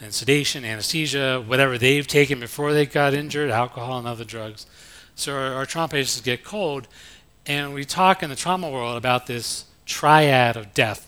and 0.00 0.14
sedation, 0.14 0.64
anesthesia, 0.64 1.42
whatever 1.44 1.76
they've 1.76 2.06
taken 2.06 2.40
before 2.40 2.72
they 2.72 2.86
got 2.86 3.14
injured, 3.14 3.50
alcohol 3.50 3.98
and 3.98 4.06
other 4.06 4.24
drugs. 4.24 4.66
So 5.14 5.34
our, 5.34 5.54
our 5.54 5.66
trauma 5.66 5.88
patients 5.88 6.20
get 6.20 6.44
cold, 6.44 6.88
and 7.46 7.74
we 7.74 7.84
talk 7.84 8.22
in 8.22 8.30
the 8.30 8.36
trauma 8.36 8.70
world 8.70 8.96
about 8.96 9.26
this 9.26 9.64
triad 9.84 10.56
of 10.56 10.72
death 10.72 11.06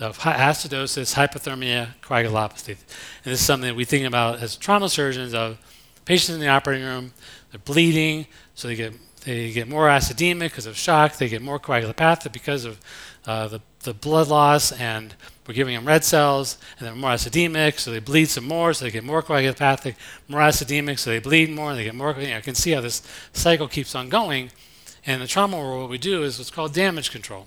of 0.00 0.18
acidosis, 0.18 1.14
hypothermia, 1.14 1.88
coagulopathy. 2.02 2.76
And 3.24 3.32
this 3.32 3.40
is 3.40 3.46
something 3.46 3.68
that 3.68 3.76
we 3.76 3.84
think 3.84 4.06
about 4.06 4.40
as 4.40 4.56
trauma 4.56 4.88
surgeons 4.88 5.34
of 5.34 5.58
Patients 6.04 6.34
in 6.34 6.40
the 6.40 6.48
operating 6.48 6.84
room, 6.84 7.14
they're 7.50 7.60
bleeding, 7.60 8.26
so 8.54 8.68
they 8.68 8.76
get 8.76 8.92
they 9.24 9.52
get 9.52 9.68
more 9.68 9.88
acidemic 9.88 10.50
because 10.50 10.66
of 10.66 10.76
shock. 10.76 11.16
They 11.16 11.28
get 11.28 11.42
more 11.42 11.58
coagulopathic 11.58 12.32
because 12.32 12.64
of 12.64 12.80
uh, 13.26 13.48
the, 13.48 13.60
the 13.80 13.94
blood 13.94 14.28
loss, 14.28 14.70
and 14.72 15.14
we're 15.46 15.54
giving 15.54 15.74
them 15.74 15.86
red 15.86 16.04
cells, 16.04 16.58
and 16.78 16.86
they're 16.86 16.94
more 16.94 17.10
acidemic, 17.10 17.78
so 17.78 17.90
they 17.90 18.00
bleed 18.00 18.26
some 18.26 18.46
more, 18.46 18.74
so 18.74 18.84
they 18.84 18.90
get 18.90 19.04
more 19.04 19.22
coagulopathic, 19.22 19.94
more 20.28 20.40
acidemic, 20.40 20.98
so 20.98 21.10
they 21.10 21.20
bleed 21.20 21.50
more, 21.50 21.70
and 21.70 21.78
they 21.78 21.84
get 21.84 21.94
more. 21.94 22.14
You, 22.18 22.28
know, 22.28 22.40
can 22.40 22.54
see 22.54 22.72
how 22.72 22.82
this 22.82 23.02
cycle 23.32 23.66
keeps 23.66 23.94
on 23.94 24.08
going. 24.10 24.50
And 25.06 25.14
in 25.14 25.20
the 25.20 25.26
trauma 25.26 25.58
world, 25.58 25.82
what 25.82 25.90
we 25.90 25.98
do 25.98 26.22
is 26.22 26.38
what's 26.38 26.50
called 26.50 26.74
damage 26.74 27.10
control. 27.10 27.46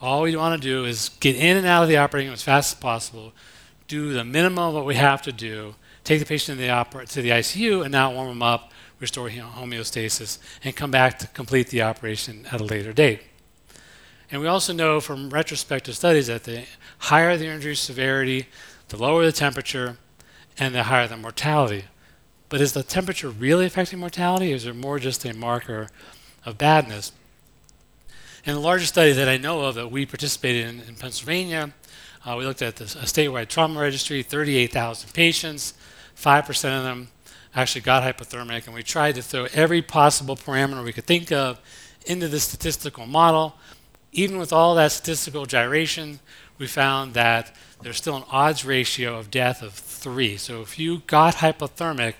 All 0.00 0.22
we 0.22 0.34
want 0.36 0.60
to 0.60 0.68
do 0.68 0.84
is 0.84 1.10
get 1.20 1.36
in 1.36 1.56
and 1.56 1.66
out 1.66 1.82
of 1.82 1.88
the 1.88 1.96
operating 1.96 2.28
room 2.28 2.34
as 2.34 2.42
fast 2.42 2.74
as 2.74 2.80
possible, 2.80 3.32
do 3.86 4.12
the 4.12 4.24
minimum 4.24 4.58
of 4.58 4.74
what 4.74 4.84
we 4.84 4.96
have 4.96 5.22
to 5.22 5.32
do, 5.32 5.76
take 6.02 6.20
the 6.20 6.26
patient 6.26 6.58
the 6.58 6.68
oper- 6.68 7.08
to 7.08 7.22
the 7.22 7.30
ICU, 7.30 7.82
and 7.82 7.92
now 7.92 8.12
warm 8.12 8.28
them 8.28 8.42
up, 8.42 8.72
restore 9.00 9.28
homeostasis, 9.28 10.38
and 10.62 10.76
come 10.76 10.90
back 10.90 11.18
to 11.18 11.26
complete 11.28 11.68
the 11.68 11.82
operation 11.82 12.46
at 12.50 12.60
a 12.60 12.64
later 12.64 12.92
date. 12.92 13.22
And 14.30 14.40
we 14.40 14.46
also 14.46 14.72
know 14.72 15.00
from 15.00 15.30
retrospective 15.30 15.96
studies 15.96 16.28
that 16.28 16.44
the 16.44 16.64
higher 16.98 17.36
the 17.36 17.46
injury 17.46 17.76
severity, 17.76 18.46
the 18.88 18.96
lower 18.96 19.24
the 19.24 19.32
temperature, 19.32 19.98
and 20.58 20.74
the 20.74 20.84
higher 20.84 21.06
the 21.06 21.16
mortality. 21.16 21.84
But 22.48 22.60
is 22.60 22.72
the 22.72 22.82
temperature 22.82 23.28
really 23.28 23.66
affecting 23.66 23.98
mortality, 23.98 24.52
or 24.52 24.56
is 24.56 24.66
it 24.66 24.76
more 24.76 24.98
just 24.98 25.24
a 25.24 25.34
marker 25.34 25.88
of 26.44 26.58
badness? 26.58 27.12
In 28.44 28.54
the 28.54 28.60
largest 28.60 28.92
study 28.92 29.12
that 29.12 29.28
I 29.28 29.36
know 29.36 29.62
of 29.62 29.74
that 29.74 29.90
we 29.90 30.04
participated 30.04 30.66
in 30.66 30.80
in 30.80 30.94
Pennsylvania, 30.96 31.72
uh, 32.24 32.36
we 32.38 32.46
looked 32.46 32.62
at 32.62 32.76
this, 32.76 32.94
a 32.94 33.00
statewide 33.00 33.48
trauma 33.48 33.80
registry, 33.80 34.22
38,000 34.22 35.12
patients, 35.12 35.74
5% 36.16 36.78
of 36.78 36.84
them 36.84 37.08
actually 37.54 37.80
got 37.82 38.02
hypothermic, 38.02 38.66
and 38.66 38.74
we 38.74 38.82
tried 38.82 39.14
to 39.14 39.22
throw 39.22 39.46
every 39.52 39.82
possible 39.82 40.36
parameter 40.36 40.84
we 40.84 40.92
could 40.92 41.06
think 41.06 41.30
of 41.30 41.60
into 42.06 42.28
the 42.28 42.40
statistical 42.40 43.06
model. 43.06 43.56
Even 44.12 44.38
with 44.38 44.52
all 44.52 44.74
that 44.74 44.92
statistical 44.92 45.46
gyration, 45.46 46.20
we 46.58 46.66
found 46.66 47.14
that 47.14 47.54
there's 47.82 47.96
still 47.96 48.16
an 48.16 48.24
odds 48.30 48.64
ratio 48.64 49.18
of 49.18 49.30
death 49.30 49.62
of 49.62 49.74
three. 49.74 50.36
So 50.36 50.62
if 50.62 50.78
you 50.78 51.02
got 51.06 51.36
hypothermic, 51.36 52.14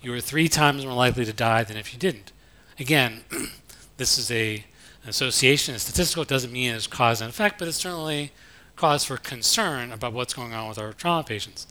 you 0.00 0.10
were 0.10 0.20
three 0.20 0.48
times 0.48 0.84
more 0.84 0.94
likely 0.94 1.24
to 1.24 1.32
die 1.32 1.64
than 1.64 1.76
if 1.76 1.92
you 1.92 1.98
didn't. 1.98 2.32
Again, 2.78 3.24
this 3.96 4.18
is 4.18 4.30
a 4.30 4.64
association. 5.06 5.74
association. 5.74 5.78
statistical 5.78 6.22
It 6.22 6.28
doesn't 6.28 6.52
mean 6.52 6.74
it's 6.74 6.86
cause 6.86 7.20
and 7.20 7.30
effect, 7.30 7.58
but 7.58 7.68
it's 7.68 7.76
certainly 7.76 8.32
cause 8.76 9.04
for 9.04 9.16
concern 9.16 9.92
about 9.92 10.12
what's 10.12 10.34
going 10.34 10.52
on 10.54 10.68
with 10.68 10.78
our 10.78 10.92
trauma 10.92 11.24
patients. 11.24 11.66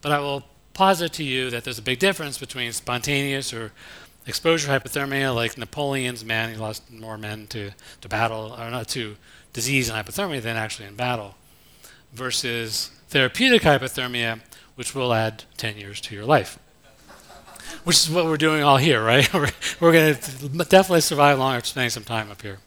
But 0.00 0.12
I 0.12 0.20
will 0.20 0.44
posit 0.78 1.12
to 1.12 1.24
you 1.24 1.50
that 1.50 1.64
there's 1.64 1.80
a 1.80 1.82
big 1.82 1.98
difference 1.98 2.38
between 2.38 2.72
spontaneous 2.72 3.52
or 3.52 3.72
exposure 4.28 4.70
hypothermia, 4.70 5.34
like 5.34 5.58
Napoleon's 5.58 6.24
men, 6.24 6.50
he 6.50 6.56
lost 6.56 6.88
more 6.92 7.18
men 7.18 7.48
to, 7.48 7.72
to 8.00 8.08
battle, 8.08 8.54
or 8.56 8.70
not 8.70 8.86
to 8.86 9.16
disease 9.52 9.88
and 9.88 9.98
hypothermia 9.98 10.40
than 10.40 10.56
actually 10.56 10.86
in 10.86 10.94
battle, 10.94 11.34
versus 12.12 12.92
therapeutic 13.08 13.62
hypothermia, 13.62 14.38
which 14.76 14.94
will 14.94 15.12
add 15.12 15.42
10 15.56 15.78
years 15.78 16.00
to 16.00 16.14
your 16.14 16.24
life. 16.24 16.60
Which 17.82 17.96
is 17.96 18.08
what 18.08 18.26
we're 18.26 18.36
doing 18.36 18.62
all 18.62 18.76
here, 18.76 19.02
right? 19.02 19.34
we're, 19.34 19.50
we're 19.80 19.92
going 19.92 20.14
to 20.14 20.48
definitely 20.66 21.00
survive 21.00 21.40
longer 21.40 21.64
spending 21.64 21.90
some 21.90 22.04
time 22.04 22.30
up 22.30 22.40
here. 22.40 22.58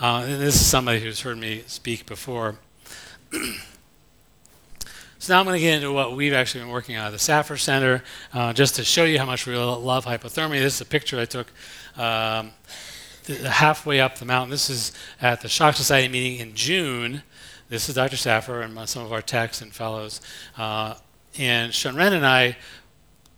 Uh, 0.00 0.24
and 0.26 0.40
this 0.40 0.54
is 0.54 0.64
somebody 0.64 1.00
who's 1.00 1.20
heard 1.20 1.36
me 1.36 1.64
speak 1.66 2.06
before. 2.06 2.56
So 5.18 5.32
now 5.32 5.40
I'm 5.40 5.46
going 5.46 5.56
to 5.56 5.60
get 5.60 5.76
into 5.76 5.92
what 5.92 6.14
we've 6.14 6.34
actually 6.34 6.60
been 6.64 6.70
working 6.70 6.96
on 6.98 7.06
at 7.06 7.10
the 7.10 7.18
Safar 7.18 7.56
Center, 7.56 8.02
uh, 8.34 8.52
just 8.52 8.74
to 8.76 8.84
show 8.84 9.04
you 9.04 9.18
how 9.18 9.24
much 9.24 9.46
we 9.46 9.56
love 9.56 10.04
hypothermia. 10.04 10.60
This 10.60 10.74
is 10.74 10.80
a 10.82 10.84
picture 10.84 11.18
I 11.18 11.24
took 11.24 11.46
um, 11.96 12.52
halfway 13.26 13.98
up 13.98 14.18
the 14.18 14.26
mountain. 14.26 14.50
This 14.50 14.68
is 14.68 14.92
at 15.22 15.40
the 15.40 15.48
Shock 15.48 15.76
Society 15.76 16.12
meeting 16.12 16.46
in 16.46 16.54
June. 16.54 17.22
This 17.70 17.88
is 17.88 17.94
Dr. 17.94 18.18
Safar 18.18 18.60
and 18.60 18.86
some 18.86 19.06
of 19.06 19.12
our 19.12 19.22
techs 19.22 19.62
and 19.62 19.72
fellows. 19.72 20.20
Uh, 20.58 20.94
and 21.38 21.72
Xianren 21.72 22.12
and 22.12 22.26
I 22.26 22.58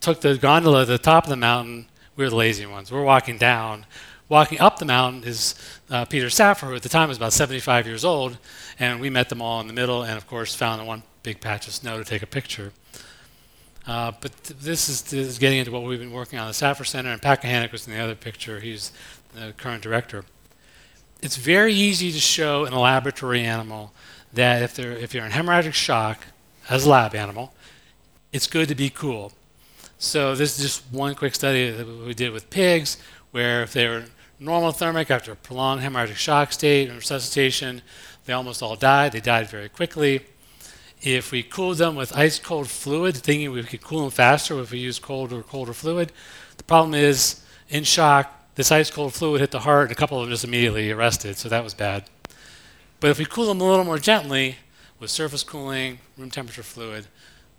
took 0.01 0.21
the 0.21 0.37
gondola 0.37 0.85
to 0.85 0.91
the 0.91 0.99
top 0.99 1.25
of 1.25 1.31
the 1.31 1.37
mountain. 1.37 1.87
We 2.17 2.25
were 2.25 2.31
the 2.31 2.37
lazy 2.37 2.67
ones. 2.67 2.91
We're 2.91 3.05
walking 3.05 3.39
down. 3.39 3.87
Walking 4.29 4.59
up 4.59 4.81
the 4.81 4.85
mountain 4.85 5.23
is 5.23 5.55
uh, 5.91 6.07
Peter 6.07 6.29
Safar, 6.29 6.71
who 6.71 6.75
at 6.75 6.83
the 6.83 6.89
time 6.89 7.09
was 7.09 7.19
about 7.19 7.33
75 7.33 7.87
years 7.87 8.05
old, 8.05 8.37
and 8.81 9.01
we 9.01 9.11
met 9.11 9.29
them 9.29 9.41
all 9.41 9.61
in 9.61 9.69
the 9.69 9.73
middle, 9.73 10.03
and 10.03 10.19
of 10.19 10.27
course 10.27 10.57
found 10.57 10.81
the 10.81 10.85
one 10.85 11.05
big 11.29 11.43
patch 11.43 11.69
of 11.69 11.75
snow 11.75 11.99
to 11.99 12.05
take 12.05 12.23
a 12.23 12.27
picture. 12.27 12.73
Uh, 13.87 14.13
but 14.23 14.33
th- 14.45 14.59
this, 14.61 14.89
is, 14.89 15.03
this, 15.03 15.27
is, 15.27 15.39
getting 15.39 15.59
into 15.59 15.71
what 15.71 15.83
we've 15.83 15.99
been 15.99 16.11
working 16.11 16.39
on. 16.39 16.49
The 16.49 16.55
Safar 16.55 16.87
Center, 16.87 17.11
and 17.11 17.21
Pat 17.21 17.43
Kochanek 17.43 17.71
was 17.71 17.87
in 17.87 17.93
the 17.93 18.01
other 18.01 18.15
picture. 18.15 18.61
He's 18.61 18.93
the 19.35 19.53
current 19.59 19.83
director. 19.83 20.25
It's 21.21 21.37
very 21.37 21.75
easy 21.75 22.13
to 22.13 22.19
show 22.19 22.65
in 22.65 22.73
a 22.73 22.81
laboratory 22.81 23.43
animal 23.43 23.93
that 24.33 24.63
if, 24.63 24.79
if 24.79 25.13
you're 25.13 25.27
in 25.27 25.33
hemorrhagic 25.33 25.75
shock 25.75 26.25
as 26.71 26.87
a 26.87 26.89
lab 26.89 27.15
animal, 27.15 27.53
it's 28.33 28.47
good 28.47 28.69
to 28.69 28.75
be 28.75 28.89
cool. 28.89 29.33
So 29.99 30.35
this 30.35 30.59
is 30.59 30.65
just 30.65 30.83
one 30.91 31.15
quick 31.15 31.35
study 31.35 31.71
that 31.71 31.87
we 31.87 32.15
did 32.15 32.33
with 32.33 32.49
pigs, 32.49 32.97
where 33.33 33.63
if 33.63 33.75
they 33.75 33.87
were 33.87 34.05
normal 34.41 34.73
thermic 34.73 35.11
after 35.11 35.33
a 35.33 35.37
prolonged 35.37 35.83
hemorrhagic 35.83 36.17
shock 36.17 36.53
state 36.53 36.89
and 36.89 36.97
resuscitation, 36.97 37.83
they 38.25 38.33
almost 38.33 38.63
all 38.63 38.77
died. 38.77 39.13
They 39.13 39.21
died 39.21 39.49
very 39.51 39.69
quickly. 39.69 40.25
If 41.03 41.31
we 41.31 41.43
cooled 41.43 41.79
them 41.79 41.95
with 41.95 42.17
ice 42.17 42.39
cold 42.39 42.69
fluid, 42.69 43.17
thinking 43.17 43.53
we 43.53 43.63
could 43.63 43.83
cool 43.83 44.03
them 44.03 44.11
faster 44.11 44.59
if 44.61 44.73
we 44.73 44.79
use 44.79 44.99
cold 44.99 45.33
or 45.33 45.43
colder 45.43 45.73
fluid, 45.73 46.13
the 46.57 46.65
problem 46.65 46.95
is 46.95 47.43
in 47.69 47.85
shock, 47.85 48.33
this 48.57 48.73
ice 48.73 48.91
cold 48.91 49.15
fluid 49.15 49.41
hit 49.41 49.53
the 49.53 49.61
heart, 49.61 49.85
and 49.85 49.93
a 49.93 49.95
couple 49.95 50.19
of 50.19 50.25
them 50.25 50.33
just 50.33 50.45
immediately 50.45 50.91
arrested, 50.91 51.37
so 51.37 51.49
that 51.49 51.63
was 51.63 51.75
bad. 51.75 52.05
But 53.01 53.11
if 53.11 53.19
we 53.19 53.25
cool 53.25 53.47
them 53.47 53.61
a 53.61 53.65
little 53.65 53.85
more 53.85 53.99
gently 53.99 54.57
with 54.99 55.11
surface 55.11 55.45
cooling, 55.45 56.01
room 56.17 56.31
temperature 56.31 56.65
fluid, 56.65 57.07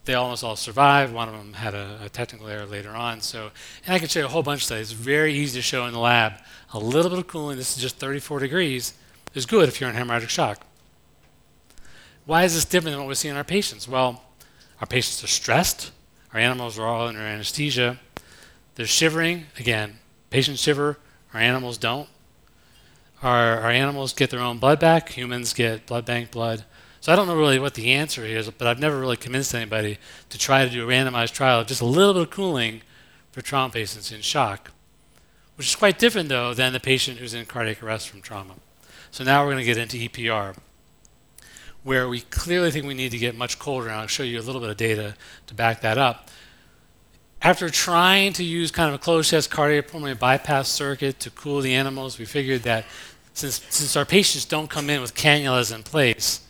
they 0.03 0.13
almost 0.13 0.43
all 0.43 0.55
survived. 0.55 1.13
One 1.13 1.29
of 1.29 1.35
them 1.35 1.53
had 1.53 1.73
a, 1.73 1.99
a, 2.03 2.09
technical 2.09 2.47
error 2.47 2.65
later 2.65 2.89
on. 2.89 3.21
So, 3.21 3.51
and 3.85 3.93
I 3.93 3.99
can 3.99 4.07
show 4.07 4.19
you 4.19 4.25
a 4.25 4.29
whole 4.29 4.43
bunch 4.43 4.61
of 4.61 4.65
studies. 4.65 4.91
It's 4.91 4.99
very 4.99 5.33
easy 5.33 5.59
to 5.59 5.61
show 5.61 5.85
in 5.85 5.93
the 5.93 5.99
lab. 5.99 6.33
A 6.73 6.79
little 6.79 7.09
bit 7.09 7.19
of 7.19 7.27
cooling, 7.27 7.57
this 7.57 7.77
is 7.77 7.81
just 7.81 7.97
34 7.97 8.39
degrees, 8.39 8.93
is 9.33 9.45
good 9.45 9.69
if 9.69 9.79
you're 9.79 9.89
in 9.89 9.95
hemorrhagic 9.95 10.29
shock. 10.29 10.65
Why 12.29 12.43
is 12.43 12.53
this 12.53 12.63
different 12.63 12.93
than 12.93 12.99
what 12.99 13.09
we 13.09 13.15
see 13.15 13.27
in 13.27 13.35
our 13.35 13.43
patients? 13.43 13.87
Well, 13.87 14.21
our 14.79 14.85
patients 14.85 15.23
are 15.23 15.27
stressed. 15.27 15.89
Our 16.31 16.39
animals 16.39 16.77
are 16.77 16.85
all 16.85 17.07
under 17.07 17.21
anesthesia. 17.21 17.99
They're 18.75 18.85
shivering. 18.85 19.47
Again, 19.57 19.97
patients 20.29 20.61
shiver. 20.61 20.99
Our 21.33 21.39
animals 21.39 21.79
don't. 21.79 22.07
Our, 23.23 23.61
our 23.61 23.71
animals 23.71 24.13
get 24.13 24.29
their 24.29 24.41
own 24.41 24.59
blood 24.59 24.79
back. 24.79 25.09
Humans 25.09 25.53
get 25.53 25.87
blood 25.87 26.05
bank 26.05 26.29
blood. 26.29 26.65
So 27.01 27.11
I 27.11 27.15
don't 27.15 27.25
know 27.25 27.35
really 27.35 27.57
what 27.57 27.73
the 27.73 27.93
answer 27.93 28.23
is, 28.23 28.47
but 28.51 28.67
I've 28.67 28.77
never 28.77 28.99
really 28.99 29.17
convinced 29.17 29.55
anybody 29.55 29.97
to 30.29 30.37
try 30.37 30.63
to 30.63 30.69
do 30.69 30.87
a 30.87 30.87
randomized 30.87 31.33
trial 31.33 31.61
of 31.61 31.65
just 31.65 31.81
a 31.81 31.85
little 31.85 32.13
bit 32.13 32.21
of 32.21 32.29
cooling 32.29 32.83
for 33.31 33.41
trauma 33.41 33.73
patients 33.73 34.11
in 34.11 34.21
shock, 34.21 34.69
which 35.55 35.65
is 35.65 35.75
quite 35.75 35.97
different, 35.97 36.29
though, 36.29 36.53
than 36.53 36.73
the 36.73 36.79
patient 36.79 37.17
who's 37.17 37.33
in 37.33 37.47
cardiac 37.47 37.81
arrest 37.81 38.07
from 38.07 38.21
trauma. 38.21 38.53
So 39.09 39.23
now 39.23 39.43
we're 39.43 39.53
going 39.53 39.65
to 39.65 39.73
get 39.73 39.77
into 39.77 39.97
EPR 39.97 40.55
where 41.83 42.09
we 42.09 42.21
clearly 42.21 42.71
think 42.71 42.85
we 42.85 42.93
need 42.93 43.11
to 43.11 43.17
get 43.17 43.35
much 43.35 43.59
colder, 43.59 43.87
and 43.87 43.95
I'll 43.95 44.07
show 44.07 44.23
you 44.23 44.39
a 44.39 44.41
little 44.43 44.61
bit 44.61 44.69
of 44.69 44.77
data 44.77 45.15
to 45.47 45.53
back 45.53 45.81
that 45.81 45.97
up. 45.97 46.29
After 47.41 47.69
trying 47.69 48.33
to 48.33 48.43
use 48.43 48.69
kind 48.69 48.89
of 48.89 48.95
a 48.95 48.97
closed 48.97 49.29
chest 49.29 49.49
cardiopulmonary 49.49 50.19
bypass 50.19 50.67
circuit 50.67 51.19
to 51.21 51.29
cool 51.29 51.61
the 51.61 51.73
animals, 51.73 52.19
we 52.19 52.25
figured 52.25 52.63
that 52.63 52.85
since, 53.33 53.61
since 53.69 53.95
our 53.95 54.05
patients 54.05 54.43
don't 54.43 54.69
come 54.69 54.89
in 54.89 55.01
with 55.01 55.15
cannulas 55.15 55.73
in 55.73 55.83
place, 55.83 56.45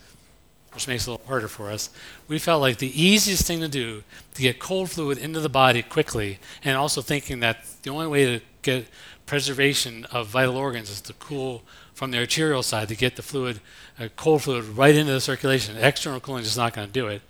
which 0.73 0.87
makes 0.87 1.03
it 1.03 1.09
a 1.09 1.11
little 1.11 1.27
harder 1.27 1.47
for 1.47 1.69
us, 1.69 1.91
we 2.27 2.39
felt 2.39 2.61
like 2.61 2.77
the 2.77 2.99
easiest 2.99 3.45
thing 3.45 3.59
to 3.59 3.67
do 3.67 4.03
to 4.33 4.41
get 4.41 4.59
cold 4.59 4.89
fluid 4.89 5.19
into 5.19 5.39
the 5.39 5.49
body 5.49 5.83
quickly, 5.83 6.39
and 6.63 6.75
also 6.75 7.01
thinking 7.01 7.39
that 7.41 7.65
the 7.83 7.91
only 7.91 8.07
way 8.07 8.25
to 8.25 8.43
get 8.63 8.87
preservation 9.27 10.05
of 10.05 10.27
vital 10.27 10.57
organs 10.57 10.89
is 10.89 11.01
to 11.01 11.13
cool 11.13 11.61
from 11.93 12.09
the 12.09 12.17
arterial 12.17 12.63
side 12.63 12.87
to 12.87 12.95
get 12.95 13.15
the 13.15 13.21
fluid, 13.21 13.59
uh, 13.99 14.07
cold 14.15 14.43
fluid, 14.43 14.65
right 14.65 14.95
into 14.95 15.11
the 15.11 15.21
circulation. 15.21 15.77
External 15.77 16.19
cooling 16.19 16.43
is 16.43 16.57
not 16.57 16.73
going 16.73 16.87
to 16.87 16.93
do 16.93 17.07
it. 17.07 17.21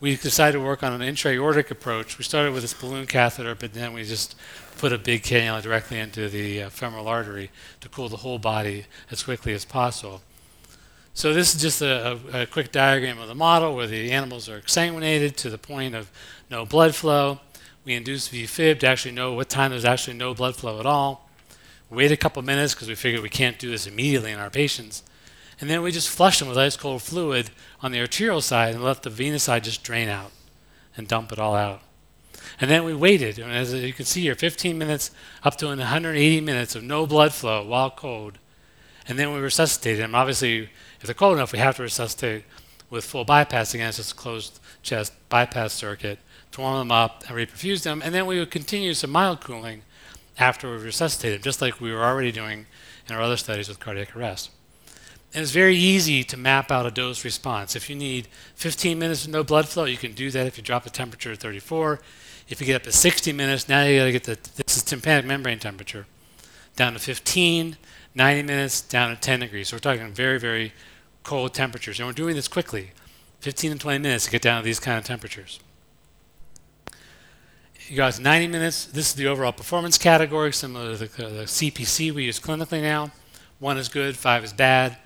We 0.00 0.16
decided 0.16 0.58
to 0.58 0.64
work 0.64 0.82
on 0.82 0.92
an 0.92 1.02
intra-aortic 1.02 1.70
approach. 1.70 2.18
We 2.18 2.24
started 2.24 2.52
with 2.52 2.62
this 2.62 2.74
balloon 2.74 3.06
catheter, 3.06 3.54
but 3.54 3.74
then 3.74 3.92
we 3.92 4.04
just 4.04 4.36
put 4.78 4.92
a 4.92 4.98
big 4.98 5.22
cannula 5.22 5.62
directly 5.62 5.98
into 5.98 6.28
the 6.28 6.64
uh, 6.64 6.70
femoral 6.70 7.08
artery 7.08 7.50
to 7.80 7.88
cool 7.88 8.08
the 8.08 8.18
whole 8.18 8.38
body 8.38 8.86
as 9.10 9.22
quickly 9.22 9.52
as 9.54 9.64
possible. 9.64 10.20
So 11.14 11.34
this 11.34 11.54
is 11.54 11.60
just 11.60 11.82
a, 11.82 12.18
a, 12.32 12.42
a 12.42 12.46
quick 12.46 12.70
diagram 12.70 13.18
of 13.18 13.26
the 13.26 13.34
model 13.34 13.74
where 13.74 13.88
the 13.88 14.12
animals 14.12 14.48
are 14.48 14.60
exsanguinated 14.60 15.34
to 15.36 15.50
the 15.50 15.58
point 15.58 15.96
of 15.96 16.12
no 16.48 16.64
blood 16.64 16.94
flow. 16.94 17.40
We 17.84 17.94
induce 17.94 18.28
VFib 18.28 18.78
to 18.80 18.86
actually 18.86 19.12
know 19.12 19.32
what 19.32 19.48
time 19.48 19.72
there's 19.72 19.84
actually 19.84 20.16
no 20.16 20.32
blood 20.32 20.54
flow 20.54 20.78
at 20.78 20.86
all 20.86 21.28
wait 21.90 22.12
a 22.12 22.16
couple 22.16 22.42
minutes 22.42 22.74
because 22.74 22.88
we 22.88 22.94
figured 22.94 23.22
we 23.22 23.28
can't 23.28 23.58
do 23.58 23.70
this 23.70 23.86
immediately 23.86 24.32
in 24.32 24.38
our 24.38 24.50
patients. 24.50 25.02
And 25.60 25.68
then 25.68 25.82
we 25.82 25.90
just 25.90 26.08
flush 26.08 26.38
them 26.38 26.48
with 26.48 26.56
ice 26.56 26.76
cold 26.76 27.02
fluid 27.02 27.50
on 27.82 27.92
the 27.92 28.00
arterial 28.00 28.40
side 28.40 28.74
and 28.74 28.84
let 28.84 29.02
the 29.02 29.10
venous 29.10 29.44
side 29.44 29.64
just 29.64 29.82
drain 29.82 30.08
out 30.08 30.30
and 30.96 31.08
dump 31.08 31.32
it 31.32 31.38
all 31.38 31.54
out. 31.54 31.82
And 32.60 32.70
then 32.70 32.84
we 32.84 32.94
waited, 32.94 33.38
and 33.38 33.52
as 33.52 33.74
you 33.74 33.92
can 33.92 34.04
see 34.04 34.22
here, 34.22 34.34
15 34.34 34.78
minutes 34.78 35.10
up 35.42 35.56
to 35.56 35.66
180 35.66 36.40
minutes 36.40 36.74
of 36.74 36.82
no 36.82 37.06
blood 37.06 37.32
flow 37.32 37.64
while 37.64 37.90
cold. 37.90 38.38
And 39.06 39.18
then 39.18 39.32
we 39.32 39.40
resuscitated 39.40 40.02
them. 40.02 40.14
Obviously, 40.14 40.68
if 41.00 41.06
they're 41.06 41.14
cold 41.14 41.36
enough, 41.36 41.52
we 41.52 41.58
have 41.58 41.76
to 41.76 41.82
resuscitate 41.82 42.44
with 42.90 43.04
full 43.04 43.24
bypass 43.24 43.74
again, 43.74 43.88
it's 43.88 43.98
just 43.98 44.12
a 44.12 44.14
closed 44.14 44.60
chest 44.82 45.12
bypass 45.28 45.72
circuit 45.72 46.18
to 46.52 46.60
warm 46.60 46.78
them 46.78 46.92
up 46.92 47.24
and 47.28 47.36
reperfuse 47.36 47.82
them. 47.82 48.00
And 48.02 48.14
then 48.14 48.26
we 48.26 48.38
would 48.38 48.50
continue 48.50 48.94
some 48.94 49.10
mild 49.10 49.40
cooling 49.40 49.82
after 50.38 50.70
we 50.70 50.82
resuscitated, 50.82 51.42
just 51.42 51.60
like 51.60 51.80
we 51.80 51.92
were 51.92 52.04
already 52.04 52.32
doing 52.32 52.66
in 53.06 53.14
our 53.14 53.20
other 53.20 53.36
studies 53.36 53.68
with 53.68 53.80
cardiac 53.80 54.16
arrest. 54.16 54.50
And 55.38 55.44
it's 55.44 55.52
very 55.52 55.76
easy 55.76 56.24
to 56.24 56.36
map 56.36 56.72
out 56.72 56.84
a 56.84 56.90
dose 56.90 57.24
response. 57.24 57.76
If 57.76 57.88
you 57.88 57.94
need 57.94 58.26
15 58.56 58.98
minutes 58.98 59.24
of 59.24 59.30
no 59.30 59.44
blood 59.44 59.68
flow, 59.68 59.84
you 59.84 59.96
can 59.96 60.10
do 60.10 60.32
that 60.32 60.48
if 60.48 60.58
you 60.58 60.64
drop 60.64 60.82
the 60.82 60.90
temperature 60.90 61.32
to 61.32 61.40
34. 61.40 62.00
If 62.48 62.60
you 62.60 62.66
get 62.66 62.74
up 62.74 62.82
to 62.82 62.90
60 62.90 63.32
minutes, 63.32 63.68
now 63.68 63.84
you 63.84 64.00
got 64.00 64.06
to 64.06 64.10
get 64.10 64.24
the 64.24 64.36
this 64.56 64.76
is 64.76 64.82
tympanic 64.82 65.26
membrane 65.26 65.60
temperature 65.60 66.06
down 66.74 66.94
to 66.94 66.98
15, 66.98 67.76
90 68.16 68.42
minutes 68.42 68.80
down 68.80 69.14
to 69.14 69.20
10 69.20 69.38
degrees. 69.38 69.68
So 69.68 69.76
we're 69.76 69.78
talking 69.78 70.12
very, 70.12 70.40
very 70.40 70.72
cold 71.22 71.54
temperatures. 71.54 72.00
And 72.00 72.08
we're 72.08 72.14
doing 72.14 72.34
this 72.34 72.48
quickly 72.48 72.90
15 73.38 73.70
and 73.70 73.80
20 73.80 73.98
minutes 74.00 74.24
to 74.24 74.32
get 74.32 74.42
down 74.42 74.62
to 74.62 74.64
these 74.64 74.80
kind 74.80 74.98
of 74.98 75.04
temperatures. 75.04 75.60
You 77.86 77.96
guys, 77.96 78.18
90 78.18 78.48
minutes. 78.48 78.86
This 78.86 79.10
is 79.10 79.14
the 79.14 79.28
overall 79.28 79.52
performance 79.52 79.98
category, 79.98 80.52
similar 80.52 80.96
to 80.96 81.06
the, 81.06 81.06
the 81.06 81.44
CPC 81.44 82.10
we 82.10 82.24
use 82.24 82.40
clinically 82.40 82.82
now. 82.82 83.12
One 83.60 83.78
is 83.78 83.88
good, 83.88 84.16
five 84.16 84.42
is 84.42 84.52
bad. 84.52 84.96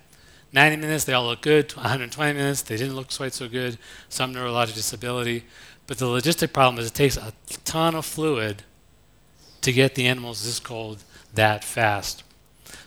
90 0.53 0.77
minutes, 0.77 1.03
they 1.03 1.13
all 1.13 1.25
look 1.25 1.41
good. 1.41 1.71
120 1.73 2.33
minutes, 2.33 2.61
they 2.61 2.77
didn't 2.77 2.95
look 2.95 3.11
quite 3.11 3.33
so 3.33 3.49
good. 3.49 3.77
Some 4.07 4.33
neurologic 4.33 4.75
disability. 4.75 5.45
But 5.87 5.97
the 5.97 6.05
logistic 6.05 6.53
problem 6.53 6.79
is 6.79 6.87
it 6.87 6.93
takes 6.93 7.17
a 7.17 7.33
ton 7.65 7.95
of 7.95 8.05
fluid 8.05 8.63
to 9.61 9.73
get 9.73 9.95
the 9.95 10.07
animals 10.07 10.45
this 10.45 10.59
cold 10.59 11.03
that 11.33 11.63
fast. 11.63 12.23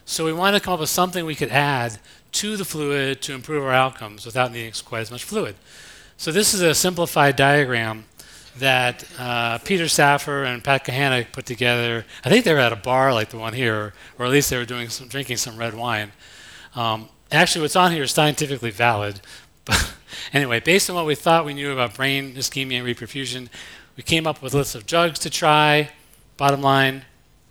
So 0.04 0.24
we 0.24 0.32
wanted 0.32 0.60
to 0.60 0.64
come 0.64 0.74
up 0.74 0.80
with 0.80 0.88
something 0.88 1.26
we 1.26 1.34
could 1.34 1.50
add 1.50 1.98
to 2.32 2.56
the 2.56 2.64
fluid 2.64 3.20
to 3.22 3.34
improve 3.34 3.64
our 3.64 3.72
outcomes 3.72 4.24
without 4.24 4.52
needing 4.52 4.72
quite 4.84 5.00
as 5.00 5.10
much 5.10 5.24
fluid. 5.24 5.56
So 6.16 6.30
this 6.30 6.54
is 6.54 6.62
a 6.62 6.74
simplified 6.74 7.34
diagram 7.34 8.04
that 8.58 9.04
uh, 9.18 9.58
Peter 9.58 9.88
Safar 9.88 10.44
and 10.44 10.62
Pat 10.62 10.84
Kochanek 10.84 11.32
put 11.32 11.44
together. 11.44 12.06
I 12.24 12.30
think 12.30 12.44
they 12.44 12.54
were 12.54 12.60
at 12.60 12.72
a 12.72 12.76
bar 12.76 13.12
like 13.12 13.30
the 13.30 13.38
one 13.38 13.52
here, 13.52 13.92
or 14.18 14.26
at 14.26 14.32
least 14.32 14.50
they 14.50 14.56
were 14.56 14.64
doing 14.64 14.88
some 14.88 15.08
drinking 15.08 15.36
some 15.36 15.56
red 15.56 15.74
wine. 15.74 16.12
Um, 16.74 17.08
actually, 17.32 17.62
what's 17.62 17.76
on 17.76 17.92
here 17.92 18.04
is 18.04 18.12
scientifically 18.12 18.70
valid. 18.70 19.20
But 19.64 19.94
anyway, 20.32 20.60
based 20.60 20.88
on 20.88 20.96
what 20.96 21.06
we 21.06 21.14
thought 21.14 21.44
we 21.44 21.54
knew 21.54 21.72
about 21.72 21.94
brain 21.94 22.34
ischemia 22.34 22.78
and 22.78 22.86
reperfusion, 22.86 23.48
we 23.96 24.02
came 24.02 24.26
up 24.26 24.42
with 24.42 24.54
lists 24.54 24.74
of 24.74 24.86
drugs 24.86 25.18
to 25.20 25.30
try. 25.30 25.90
Bottom 26.36 26.60
line, 26.60 27.04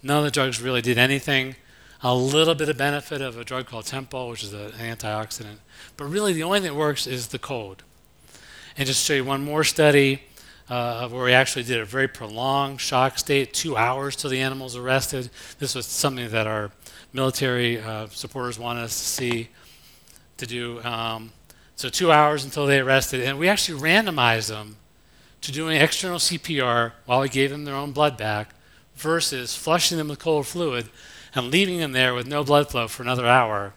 none 0.04 0.20
of 0.20 0.24
the 0.24 0.32
drugs 0.32 0.62
really 0.62 0.82
did 0.82 0.98
anything. 0.98 1.56
A 2.04 2.14
little 2.14 2.54
bit 2.54 2.70
of 2.70 2.78
benefit 2.78 3.22
of 3.22 3.38
a 3.38 3.44
drug 3.44 3.66
called 3.66 3.86
Tempol, 3.86 4.30
which 4.30 4.44
is 4.44 4.54
an 4.54 4.72
antioxidant. 4.74 5.58
But 5.98 6.06
really, 6.06 6.34
the 6.34 6.44
only 6.44 6.60
thing 6.60 6.74
that 6.74 6.78
works 6.78 7.08
is 7.08 7.28
the 7.28 7.40
cold. 7.40 7.84
And 8.78 8.86
just 8.86 9.02
to 9.02 9.06
show 9.06 9.16
you 9.16 9.24
one 9.24 9.44
more 9.44 9.64
study 9.64 10.22
uh, 10.70 11.08
where 11.10 11.24
we 11.24 11.34
actually 11.34 11.64
did 11.64 11.80
a 11.80 11.86
very 11.86 12.08
prolonged 12.08 12.82
shock 12.82 13.18
state, 13.18 13.54
two 13.54 13.78
hours 13.78 14.16
till 14.16 14.30
the 14.30 14.42
animal's 14.42 14.76
arrested. 14.76 15.30
This 15.60 15.76
was 15.76 15.86
something 15.86 16.30
that 16.30 16.48
our 16.48 16.72
military 17.14 17.80
uh, 17.80 18.08
supporters 18.10 18.60
wanted 18.60 18.84
us 18.84 18.98
to 18.98 19.06
see, 19.06 19.50
to 20.38 20.46
do. 20.46 20.82
Um, 20.84 21.32
so 21.76 21.90
two 21.90 22.12
hours 22.12 22.46
until 22.46 22.66
they 22.66 22.80
arrested, 22.80 23.22
and 23.22 23.38
we 23.38 23.50
actually 23.50 23.80
randomized 23.80 24.50
them 24.50 24.78
to 25.42 25.52
doing 25.52 25.80
external 25.80 26.18
CPR 26.18 26.94
while 27.06 27.22
we 27.22 27.30
gave 27.30 27.50
them 27.52 27.66
their 27.66 27.76
own 27.76 27.92
blood 27.92 28.18
back, 28.18 28.56
versus 28.96 29.56
flushing 29.56 29.98
them 29.98 30.08
with 30.08 30.20
cold 30.20 30.48
fluid 30.48 30.90
and 31.34 31.52
leaving 31.52 31.80
them 31.80 31.92
there 31.92 32.14
with 32.14 32.26
no 32.26 32.44
blood 32.44 32.70
flow 32.70 32.88
for 32.88 33.04
another 33.04 33.28
hour, 33.28 33.74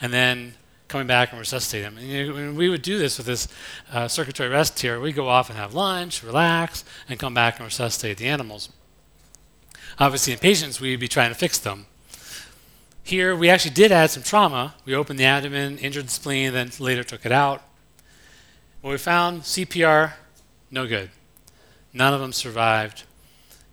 and 0.00 0.12
then 0.12 0.54
coming 0.88 1.06
back 1.06 1.32
and 1.32 1.40
resuscitate 1.40 1.82
them. 1.82 1.96
And 1.96 2.06
you 2.06 2.32
know, 2.32 2.52
we 2.52 2.68
would 2.68 2.82
do 2.82 2.98
this 2.98 3.16
with 3.18 3.26
this 3.26 3.48
uh, 3.92 4.08
circulatory 4.08 4.50
rest 4.50 4.78
here. 4.78 5.00
We'd 5.00 5.14
go 5.14 5.28
off 5.28 5.48
and 5.48 5.58
have 5.58 5.74
lunch, 5.74 6.22
relax, 6.22 6.84
and 7.08 7.18
come 7.18 7.34
back 7.34 7.56
and 7.56 7.64
resuscitate 7.64 8.18
the 8.18 8.28
animals. 8.28 8.70
Obviously, 9.98 10.34
in 10.34 10.38
patients, 10.38 10.80
we'd 10.80 11.00
be 11.00 11.08
trying 11.08 11.30
to 11.30 11.34
fix 11.34 11.58
them. 11.58 11.86
Here, 13.06 13.36
we 13.36 13.48
actually 13.48 13.70
did 13.70 13.92
add 13.92 14.10
some 14.10 14.24
trauma. 14.24 14.74
We 14.84 14.92
opened 14.92 15.20
the 15.20 15.26
abdomen, 15.26 15.78
injured 15.78 16.06
the 16.06 16.10
spleen, 16.10 16.52
then 16.52 16.72
later 16.80 17.04
took 17.04 17.24
it 17.24 17.30
out. 17.30 17.62
What 18.80 18.90
we 18.90 18.98
found 18.98 19.42
CPR, 19.42 20.14
no 20.72 20.88
good. 20.88 21.10
None 21.92 22.12
of 22.12 22.20
them 22.20 22.32
survived. 22.32 23.04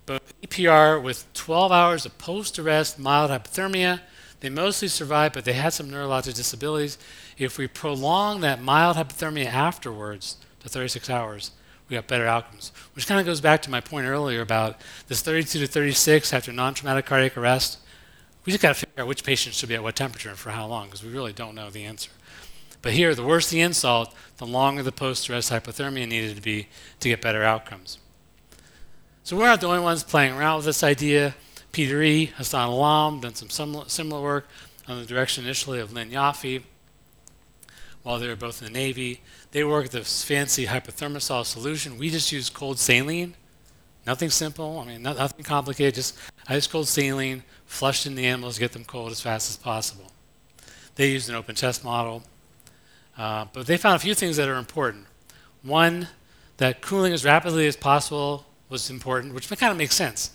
But 0.05 0.21
EPR 0.43 1.01
with 1.01 1.25
12 1.33 1.71
hours 1.71 2.05
of 2.05 2.15
post 2.19 2.59
arrest 2.59 2.99
mild 2.99 3.31
hypothermia, 3.31 4.01
they 4.41 4.51
mostly 4.51 4.87
survived, 4.87 5.33
but 5.33 5.45
they 5.45 5.53
had 5.53 5.73
some 5.73 5.89
neurologic 5.89 6.35
disabilities. 6.35 6.99
If 7.35 7.57
we 7.57 7.65
prolong 7.65 8.41
that 8.41 8.61
mild 8.61 8.97
hypothermia 8.97 9.47
afterwards 9.47 10.37
to 10.59 10.69
36 10.69 11.09
hours, 11.09 11.49
we 11.89 11.95
got 11.95 12.05
better 12.05 12.27
outcomes. 12.27 12.71
Which 12.93 13.07
kind 13.07 13.19
of 13.19 13.25
goes 13.25 13.41
back 13.41 13.63
to 13.63 13.71
my 13.71 13.81
point 13.81 14.05
earlier 14.05 14.41
about 14.41 14.79
this 15.07 15.23
32 15.23 15.57
to 15.57 15.65
36 15.65 16.31
after 16.33 16.53
non 16.53 16.75
traumatic 16.75 17.07
cardiac 17.07 17.35
arrest 17.35 17.79
we 18.45 18.51
just 18.51 18.61
got 18.61 18.75
to 18.75 18.85
figure 18.85 19.01
out 19.01 19.07
which 19.07 19.23
patients 19.23 19.57
should 19.57 19.69
be 19.69 19.75
at 19.75 19.83
what 19.83 19.95
temperature 19.95 20.29
and 20.29 20.37
for 20.37 20.51
how 20.51 20.67
long, 20.67 20.87
because 20.87 21.03
we 21.03 21.11
really 21.11 21.33
don't 21.33 21.55
know 21.55 21.69
the 21.69 21.85
answer. 21.85 22.11
But 22.81 22.93
here, 22.93 23.15
the 23.15 23.23
worse 23.23 23.49
the 23.49 23.61
insult, 23.61 24.13
the 24.37 24.45
longer 24.45 24.83
the 24.83 24.91
post-stress 24.91 25.49
hypothermia 25.49 26.07
needed 26.07 26.35
to 26.35 26.41
be 26.41 26.67
to 26.99 27.09
get 27.09 27.21
better 27.21 27.43
outcomes. 27.43 27.97
So 29.23 29.37
we're 29.37 29.45
not 29.45 29.61
the 29.61 29.67
only 29.67 29.79
ones 29.79 30.03
playing 30.03 30.33
around 30.33 30.57
with 30.57 30.65
this 30.65 30.83
idea. 30.83 31.35
Peter 31.71 32.01
E., 32.01 32.25
Hasan 32.37 32.67
Alam, 32.67 33.21
done 33.21 33.35
some 33.35 33.49
similar 33.87 34.21
work 34.21 34.47
on 34.87 34.99
the 34.99 35.05
direction 35.05 35.45
initially 35.45 35.79
of 35.79 35.93
Lynn 35.93 36.11
Yaffe 36.11 36.63
while 38.03 38.19
they 38.19 38.27
were 38.27 38.35
both 38.35 38.61
in 38.61 38.67
the 38.67 38.73
Navy. 38.73 39.21
They 39.51 39.63
worked 39.63 39.93
with 39.93 40.03
this 40.03 40.23
fancy 40.23 40.65
hypothermosol 40.65 41.45
solution. 41.45 41.97
We 41.97 42.09
just 42.09 42.33
used 42.33 42.53
cold 42.53 42.77
saline. 42.77 43.35
Nothing 44.05 44.29
simple. 44.29 44.79
I 44.79 44.85
mean, 44.85 45.01
nothing 45.01 45.43
complicated. 45.43 45.95
Just 45.95 46.17
ice 46.47 46.67
cold 46.67 46.87
saline 46.87 47.43
flushed 47.65 48.05
in 48.05 48.15
the 48.15 48.25
animals 48.25 48.59
get 48.59 48.73
them 48.73 48.83
cold 48.83 49.11
as 49.11 49.21
fast 49.21 49.49
as 49.49 49.57
possible. 49.57 50.11
They 50.95 51.09
used 51.09 51.29
an 51.29 51.35
open 51.35 51.55
chest 51.55 51.83
model, 51.83 52.23
uh, 53.17 53.45
but 53.53 53.65
they 53.65 53.77
found 53.77 53.95
a 53.95 53.99
few 53.99 54.13
things 54.13 54.37
that 54.37 54.47
are 54.49 54.55
important. 54.55 55.05
One, 55.63 56.07
that 56.57 56.81
cooling 56.81 57.13
as 57.13 57.25
rapidly 57.25 57.65
as 57.65 57.75
possible 57.75 58.45
was 58.69 58.89
important, 58.89 59.33
which 59.33 59.49
kind 59.49 59.71
of 59.71 59.77
makes 59.77 59.95
sense. 59.95 60.31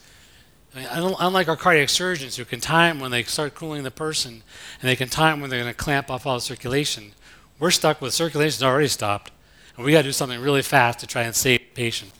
I 0.75 1.01
mean, 1.01 1.15
unlike 1.19 1.49
our 1.49 1.57
cardiac 1.57 1.89
surgeons 1.89 2.37
who 2.37 2.45
can 2.45 2.61
time 2.61 3.01
when 3.01 3.11
they 3.11 3.23
start 3.23 3.55
cooling 3.55 3.83
the 3.83 3.91
person 3.91 4.43
and 4.81 4.89
they 4.89 4.97
can 4.97 5.09
time 5.09 5.41
when 5.41 5.51
they're 5.51 5.61
going 5.61 5.73
to 5.73 5.77
clamp 5.77 6.11
off 6.11 6.27
all 6.27 6.37
the 6.37 6.41
circulation, 6.41 7.13
we're 7.59 7.71
stuck 7.71 8.01
with 8.01 8.15
circulation's 8.15 8.63
already 8.63 8.89
stopped, 8.89 9.33
and 9.77 9.85
we 9.85 9.93
got 9.93 9.99
to 9.99 10.09
do 10.09 10.13
something 10.13 10.41
really 10.41 10.63
fast 10.63 10.99
to 11.01 11.07
try 11.07 11.23
and 11.23 11.35
save 11.35 11.61
the 11.61 11.67
patient. 11.75 12.13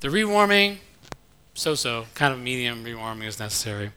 The 0.00 0.08
rewarming, 0.08 0.78
so-so, 1.54 2.06
kind 2.14 2.32
of 2.32 2.38
medium 2.38 2.84
rewarming 2.84 3.26
is 3.26 3.40
necessary. 3.40 3.90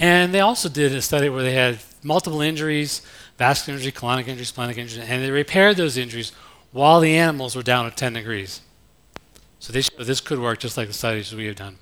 And 0.00 0.34
they 0.34 0.40
also 0.40 0.68
did 0.68 0.92
a 0.92 1.00
study 1.00 1.28
where 1.28 1.42
they 1.42 1.54
had 1.54 1.78
multiple 2.02 2.40
injuries, 2.40 3.00
vascular 3.38 3.78
injury, 3.78 3.92
colonic 3.92 4.26
injury, 4.26 4.44
splenic 4.44 4.76
injury, 4.76 5.04
and 5.06 5.22
they 5.22 5.30
repaired 5.30 5.76
those 5.76 5.96
injuries 5.96 6.32
while 6.72 7.00
the 7.00 7.16
animals 7.16 7.54
were 7.54 7.62
down 7.62 7.86
at 7.86 7.96
10 7.96 8.14
degrees. 8.14 8.60
So 9.60 9.72
they 9.72 9.80
showed 9.80 10.06
this 10.06 10.20
could 10.20 10.40
work 10.40 10.58
just 10.58 10.76
like 10.76 10.88
the 10.88 10.92
studies 10.92 11.34
we 11.34 11.46
have 11.46 11.56
done. 11.56 11.78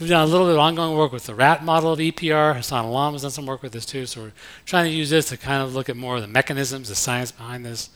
We've 0.00 0.08
done 0.08 0.24
a 0.24 0.30
little 0.30 0.48
bit 0.48 0.54
of 0.54 0.58
ongoing 0.58 0.98
work 0.98 1.12
with 1.12 1.26
the 1.26 1.36
rat 1.36 1.64
model 1.64 1.92
of 1.92 2.00
EPR. 2.00 2.56
Hasan 2.56 2.84
Alam 2.84 3.12
has 3.12 3.22
done 3.22 3.30
some 3.30 3.46
work 3.46 3.62
with 3.62 3.72
this 3.72 3.86
too. 3.86 4.06
So 4.06 4.22
we're 4.22 4.32
trying 4.66 4.86
to 4.86 4.90
use 4.90 5.08
this 5.08 5.28
to 5.28 5.36
kind 5.36 5.62
of 5.62 5.72
look 5.72 5.88
at 5.88 5.96
more 5.96 6.16
of 6.16 6.22
the 6.22 6.28
mechanisms, 6.28 6.88
the 6.88 6.96
science 6.96 7.30
behind 7.30 7.64
this, 7.64 7.90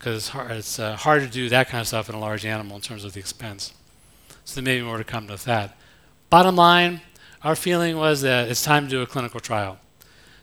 because 0.00 0.16
it's, 0.16 0.28
hard, 0.28 0.50
it's 0.50 0.78
uh, 0.78 0.96
hard 0.96 1.20
to 1.20 1.28
do 1.28 1.50
that 1.50 1.68
kind 1.68 1.82
of 1.82 1.86
stuff 1.86 2.08
in 2.08 2.14
a 2.14 2.18
large 2.18 2.46
animal 2.46 2.74
in 2.74 2.80
terms 2.80 3.04
of 3.04 3.12
the 3.12 3.20
expense. 3.20 3.74
So 4.46 4.54
there 4.54 4.64
may 4.64 4.80
be 4.80 4.86
more 4.86 4.96
to 4.96 5.04
come 5.04 5.26
with 5.26 5.44
that. 5.44 5.76
Bottom 6.30 6.56
line, 6.56 7.02
our 7.44 7.54
feeling 7.54 7.98
was 7.98 8.22
that 8.22 8.48
it's 8.48 8.64
time 8.64 8.84
to 8.84 8.90
do 8.90 9.02
a 9.02 9.06
clinical 9.06 9.40
trial. 9.40 9.78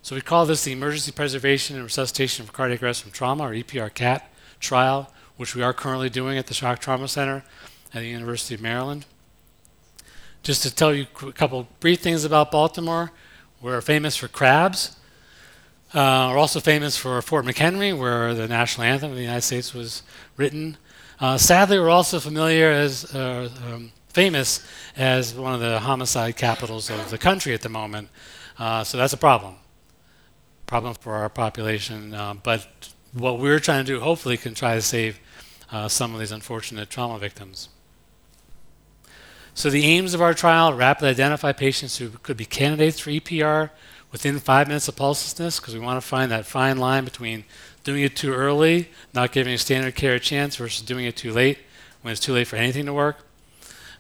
So 0.04 0.14
we 0.14 0.22
call 0.22 0.46
this 0.46 0.64
the 0.64 0.74
Emergency 0.74 1.12
Preservation 1.12 1.76
and 1.76 1.84
Resuscitation 1.84 2.46
of 2.46 2.54
Cardiac 2.54 2.84
Arrest 2.84 3.02
from 3.02 3.12
Trauma, 3.12 3.46
or 3.46 3.52
EPR-CAT 3.52 4.32
trial, 4.60 5.12
which 5.38 5.56
we 5.56 5.64
are 5.64 5.74
currently 5.74 6.12
doing 6.12 6.38
at 6.38 6.46
the 6.46 6.54
Shock 6.54 6.78
Trauma 6.78 7.08
Center 7.08 7.44
at 7.96 8.02
the 8.02 8.08
University 8.08 8.54
of 8.54 8.62
Maryland. 8.62 9.08
Just 10.44 10.62
to 10.62 10.74
tell 10.74 10.94
you 10.94 11.08
a 11.24 11.32
couple 11.32 11.68
brief 11.80 12.00
things 12.02 12.24
about 12.24 12.52
Baltimore, 12.52 13.12
we're 13.60 13.82
famous 13.82 14.16
for 14.16 14.28
crabs. 14.28 14.97
Uh, 15.94 16.32
we're 16.32 16.38
also 16.38 16.60
famous 16.60 16.98
for 16.98 17.22
Fort 17.22 17.46
McHenry, 17.46 17.98
where 17.98 18.34
the 18.34 18.46
national 18.46 18.86
anthem 18.86 19.12
of 19.12 19.16
the 19.16 19.22
United 19.22 19.44
States 19.44 19.74
was 19.74 20.04
written. 20.36 20.76
Uh, 21.22 21.38
sadly, 21.38 21.80
we're 21.80 21.90
also 21.90 22.20
familiar 22.20 22.70
as 22.70 23.16
uh, 23.16 23.50
um, 23.66 23.94
famous 24.10 24.68
as 24.98 25.34
one 25.34 25.54
of 25.54 25.62
the 25.62 25.80
homicide 25.80 26.36
capitals 26.36 26.90
of 26.90 27.10
the 27.10 27.18
country 27.18 27.54
at 27.54 27.62
the 27.62 27.70
moment. 27.70 28.10
Uh, 28.60 28.84
so 28.84 28.98
that's 28.98 29.14
a 29.14 29.18
problem. 29.18 29.56
Problem 30.66 30.94
for 30.94 31.14
our 31.14 31.30
population. 31.30 32.14
Uh, 32.14 32.34
but 32.34 32.90
what 33.14 33.40
we're 33.40 33.60
trying 33.60 33.86
to 33.86 33.94
do, 33.94 34.02
hopefully, 34.02 34.36
can 34.36 34.54
try 34.54 34.76
to 34.76 34.82
save 34.82 35.22
uh, 35.72 35.88
some 35.88 36.14
of 36.14 36.20
these 36.20 36.34
unfortunate 36.34 36.90
trauma 36.90 37.18
victims. 37.18 37.70
So 39.54 39.70
the 39.70 39.86
aims 39.86 40.14
of 40.14 40.22
our 40.22 40.34
trial 40.34 40.74
rapidly 40.74 41.10
identify 41.10 41.54
patients 41.54 41.98
who 41.98 42.10
could 42.10 42.38
be 42.38 42.46
candidates 42.46 43.00
for 43.00 43.10
EPR 43.10 43.70
within 44.12 44.40
five 44.40 44.68
minutes 44.68 44.88
of 44.88 44.96
pulselessness 44.96 45.60
because 45.60 45.74
we 45.74 45.80
want 45.80 46.02
to 46.02 46.08
find 46.08 46.32
that 46.32 46.46
fine 46.46 46.78
line 46.78 47.04
between 47.04 47.44
doing 47.84 48.04
it 48.04 48.16
too 48.16 48.34
early, 48.34 48.90
not 49.14 49.32
giving 49.32 49.58
standard 49.58 49.96
care 49.96 50.16
a 50.16 50.20
chance, 50.20 50.56
versus 50.56 50.86
doing 50.86 51.06
it 51.06 51.16
too 51.16 51.32
late 51.32 51.60
when 52.02 52.12
it's 52.12 52.22
too 52.22 52.34
late 52.34 52.48
for 52.48 52.56
anything 52.56 52.86
to 52.86 52.94
work. 52.94 53.18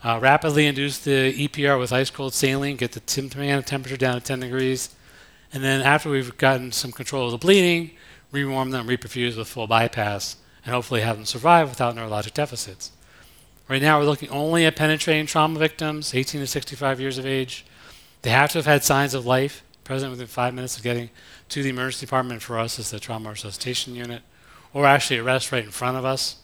Uh, 0.04 0.20
rapidly 0.22 0.67
induce 0.67 1.00
the 1.00 1.34
EPR 1.48 1.80
with 1.80 1.91
ice 1.91 2.10
cold 2.10 2.34
saline, 2.34 2.76
get 2.76 2.91
the 2.91 3.00
temperature 3.00 3.98
down 3.98 4.20
to 4.20 4.26
10 4.26 4.39
degrees, 4.41 4.96
and 5.54 5.63
then 5.63 5.82
after 5.82 6.10
we've 6.10 6.38
gotten 6.38 6.72
some 6.72 6.91
control 6.91 7.26
of 7.26 7.32
the 7.32 7.38
bleeding, 7.38 7.91
rewarm 8.32 8.72
them, 8.72 8.88
reperfuse 8.88 9.38
with 9.38 9.48
full 9.48 9.67
bypass, 9.67 10.38
and 10.63 10.74
hopefully 10.74 11.02
have 11.02 11.15
them 11.15 11.26
survive 11.26 11.70
without 11.70 11.96
neurologic 11.96 12.34
deficits. 12.34 12.91
Right 13.67 13.82
now, 13.82 14.00
we're 14.00 14.06
looking 14.06 14.30
only 14.30 14.65
at 14.65 14.76
penetrating 14.76 15.26
trauma 15.26 15.60
victims, 15.60 16.13
18 16.13 16.41
to 16.41 16.48
65 16.48 17.00
years 17.00 17.17
of 17.17 17.26
age. 17.26 17.65
They 18.22 18.30
have 18.30 18.52
to 18.52 18.60
have 18.60 18.65
had 18.65 18.84
signs 18.84 19.13
of 19.13 19.26
life 19.26 19.63
present 19.88 20.12
within 20.12 20.28
five 20.28 20.54
minutes 20.54 20.76
of 20.76 20.84
getting 20.84 21.10
to 21.47 21.63
the 21.63 21.69
emergency 21.69 22.06
department. 22.06 22.41
For 22.41 22.60
us, 22.60 22.78
it's 22.78 22.91
the 22.91 23.00
trauma 23.00 23.30
resuscitation 23.30 23.95
unit, 23.95 24.21
or 24.73 24.86
actually 24.86 25.19
arrest 25.19 25.52
right 25.52 25.63
in 25.63 25.71
front 25.71 25.97
of 25.97 26.04
us. 26.04 26.36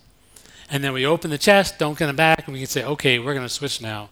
And 0.69 0.81
then 0.81 0.93
we 0.93 1.05
open 1.05 1.29
the 1.29 1.37
chest, 1.37 1.77
don't 1.77 1.99
get 1.99 2.07
them 2.07 2.15
back, 2.15 2.47
and 2.47 2.53
we 2.53 2.59
can 2.59 2.67
say, 2.67 2.85
okay, 2.85 3.19
we're 3.19 3.33
going 3.33 3.45
to 3.45 3.53
switch 3.53 3.81
now 3.81 4.09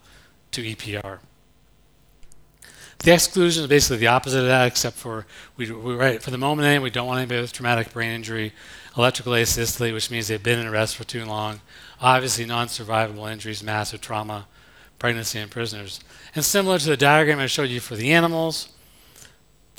to 0.51 0.61
EPR. 0.61 1.19
The 2.99 3.13
exclusion 3.13 3.63
is 3.63 3.69
basically 3.69 3.97
the 3.97 4.07
opposite 4.07 4.41
of 4.41 4.47
that, 4.47 4.67
except 4.67 4.97
for 4.97 5.25
we, 5.55 5.71
we 5.71 5.95
right, 5.95 6.21
for 6.21 6.29
the 6.29 6.37
moment 6.37 6.83
we 6.83 6.89
don't 6.91 7.07
want 7.07 7.19
anybody 7.19 7.41
with 7.41 7.53
traumatic 7.53 7.93
brain 7.93 8.11
injury, 8.11 8.51
electrical 8.97 9.33
asystole, 9.33 9.93
which 9.93 10.11
means 10.11 10.27
they've 10.27 10.43
been 10.43 10.59
in 10.59 10.67
arrest 10.67 10.97
for 10.97 11.05
too 11.05 11.23
long, 11.25 11.61
obviously 12.01 12.45
non-survivable 12.45 13.31
injuries, 13.31 13.63
massive 13.63 14.01
trauma, 14.01 14.45
pregnancy 14.99 15.39
and 15.39 15.49
prisoners. 15.49 16.01
And 16.35 16.45
similar 16.45 16.77
to 16.77 16.89
the 16.89 16.97
diagram 16.97 17.39
I 17.39 17.47
showed 17.47 17.69
you 17.69 17.79
for 17.79 17.95
the 17.95 18.11
animals, 18.11 18.67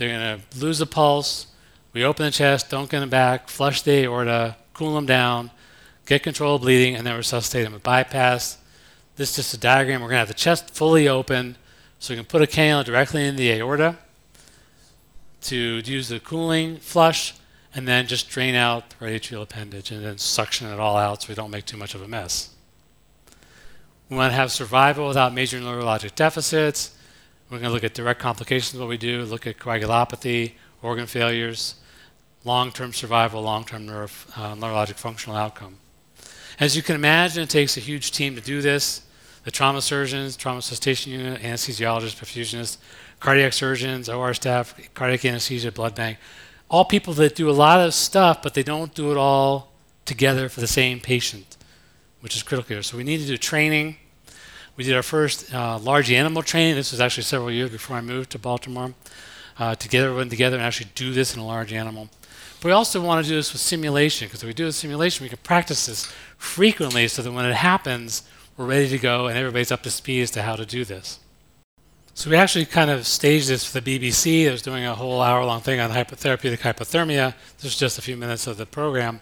they're 0.02 0.18
going 0.18 0.40
to 0.40 0.58
lose 0.58 0.80
a 0.80 0.86
pulse. 0.86 1.46
We 1.92 2.04
open 2.04 2.24
the 2.24 2.32
chest, 2.32 2.70
don't 2.70 2.90
get 2.90 3.00
them 3.00 3.10
back, 3.10 3.48
flush 3.48 3.82
the 3.82 4.04
aorta, 4.04 4.56
cool 4.74 4.94
them 4.94 5.06
down, 5.06 5.50
get 6.06 6.22
control 6.22 6.56
of 6.56 6.62
bleeding, 6.62 6.96
and 6.96 7.06
then 7.06 7.16
resuscitate 7.16 7.64
them 7.64 7.72
with 7.72 7.82
bypass. 7.82 8.58
This 9.16 9.30
is 9.30 9.36
just 9.36 9.54
a 9.54 9.58
diagram. 9.58 10.00
We're 10.00 10.08
going 10.08 10.16
to 10.16 10.20
have 10.20 10.28
the 10.28 10.34
chest 10.34 10.70
fully 10.70 11.06
open, 11.06 11.56
so 11.98 12.12
we 12.12 12.16
can 12.16 12.24
put 12.24 12.42
a 12.42 12.46
cannula 12.46 12.84
directly 12.84 13.26
in 13.26 13.36
the 13.36 13.52
aorta 13.52 13.98
to 15.42 15.56
use 15.56 16.08
the 16.08 16.18
cooling 16.18 16.78
flush 16.78 17.34
and 17.74 17.86
then 17.86 18.06
just 18.06 18.28
drain 18.28 18.54
out 18.54 18.90
the 18.90 19.04
right 19.04 19.20
atrial 19.20 19.42
appendage 19.42 19.90
and 19.90 20.04
then 20.04 20.18
suction 20.18 20.68
it 20.68 20.80
all 20.80 20.96
out 20.96 21.22
so 21.22 21.28
we 21.28 21.34
don't 21.34 21.50
make 21.50 21.64
too 21.64 21.76
much 21.76 21.94
of 21.94 22.02
a 22.02 22.08
mess. 22.08 22.50
We 24.08 24.16
want 24.16 24.32
to 24.32 24.36
have 24.36 24.50
survival 24.50 25.08
without 25.08 25.32
major 25.32 25.58
neurologic 25.58 26.14
deficits. 26.14 26.96
We're 27.52 27.58
going 27.58 27.68
to 27.68 27.74
look 27.74 27.84
at 27.84 27.92
direct 27.92 28.18
complications 28.18 28.72
of 28.72 28.80
what 28.80 28.88
we 28.88 28.96
do, 28.96 29.24
look 29.24 29.46
at 29.46 29.58
coagulopathy, 29.58 30.52
organ 30.80 31.06
failures, 31.06 31.74
long-term 32.44 32.94
survival, 32.94 33.42
long-term 33.42 33.84
neuro, 33.84 34.06
uh, 34.34 34.54
neurologic 34.54 34.94
functional 34.94 35.36
outcome. 35.36 35.76
As 36.58 36.74
you 36.74 36.82
can 36.82 36.94
imagine, 36.94 37.42
it 37.42 37.50
takes 37.50 37.76
a 37.76 37.80
huge 37.80 38.10
team 38.10 38.36
to 38.36 38.40
do 38.40 38.62
this. 38.62 39.02
The 39.44 39.50
trauma 39.50 39.82
surgeons, 39.82 40.34
trauma 40.34 40.56
resuscitation 40.56 41.12
unit, 41.12 41.42
anesthesiologists, 41.42 42.16
perfusionists, 42.16 42.78
cardiac 43.20 43.52
surgeons, 43.52 44.08
OR 44.08 44.32
staff, 44.32 44.74
cardiac 44.94 45.22
anesthesia, 45.26 45.72
blood 45.72 45.94
bank, 45.94 46.16
all 46.70 46.86
people 46.86 47.12
that 47.12 47.34
do 47.34 47.50
a 47.50 47.52
lot 47.52 47.86
of 47.86 47.92
stuff, 47.92 48.42
but 48.42 48.54
they 48.54 48.62
don't 48.62 48.94
do 48.94 49.10
it 49.10 49.18
all 49.18 49.72
together 50.06 50.48
for 50.48 50.60
the 50.60 50.66
same 50.66 51.00
patient, 51.00 51.58
which 52.20 52.34
is 52.34 52.42
critical 52.42 52.76
here. 52.76 52.82
So 52.82 52.96
we 52.96 53.04
need 53.04 53.18
to 53.18 53.26
do 53.26 53.36
training. 53.36 53.98
We 54.76 54.84
did 54.84 54.94
our 54.94 55.02
first 55.02 55.52
uh, 55.52 55.78
large 55.78 56.10
animal 56.10 56.42
training. 56.42 56.76
This 56.76 56.92
was 56.92 57.00
actually 57.00 57.24
several 57.24 57.50
years 57.50 57.70
before 57.70 57.96
I 57.96 58.00
moved 58.00 58.30
to 58.30 58.38
Baltimore 58.38 58.94
uh, 59.58 59.74
to 59.74 59.88
get 59.88 60.02
everyone 60.02 60.30
together 60.30 60.56
and 60.56 60.64
actually 60.64 60.90
do 60.94 61.12
this 61.12 61.34
in 61.34 61.40
a 61.40 61.46
large 61.46 61.72
animal. 61.72 62.08
But 62.60 62.68
we 62.68 62.72
also 62.72 63.02
want 63.02 63.24
to 63.24 63.28
do 63.28 63.36
this 63.36 63.52
with 63.52 63.60
simulation 63.60 64.28
because 64.28 64.42
if 64.42 64.46
we 64.46 64.54
do 64.54 64.66
a 64.66 64.72
simulation, 64.72 65.24
we 65.24 65.28
can 65.28 65.38
practice 65.42 65.86
this 65.86 66.06
frequently 66.38 67.06
so 67.08 67.20
that 67.20 67.32
when 67.32 67.44
it 67.44 67.54
happens, 67.54 68.22
we're 68.56 68.66
ready 68.66 68.88
to 68.88 68.98
go 68.98 69.26
and 69.26 69.36
everybody's 69.36 69.72
up 69.72 69.82
to 69.82 69.90
speed 69.90 70.22
as 70.22 70.30
to 70.30 70.42
how 70.42 70.56
to 70.56 70.64
do 70.64 70.84
this. 70.84 71.18
So 72.14 72.30
we 72.30 72.36
actually 72.36 72.66
kind 72.66 72.90
of 72.90 73.06
staged 73.06 73.48
this 73.48 73.64
for 73.64 73.80
the 73.80 73.98
BBC. 73.98 74.42
It 74.44 74.52
was 74.52 74.62
doing 74.62 74.84
a 74.84 74.94
whole 74.94 75.22
hour-long 75.22 75.60
thing 75.60 75.80
on 75.80 75.90
hypotherapeutic 75.90 76.58
hypothermia. 76.58 77.34
This 77.56 77.64
was 77.64 77.76
just 77.76 77.98
a 77.98 78.02
few 78.02 78.16
minutes 78.16 78.46
of 78.46 78.58
the 78.58 78.66
program. 78.66 79.20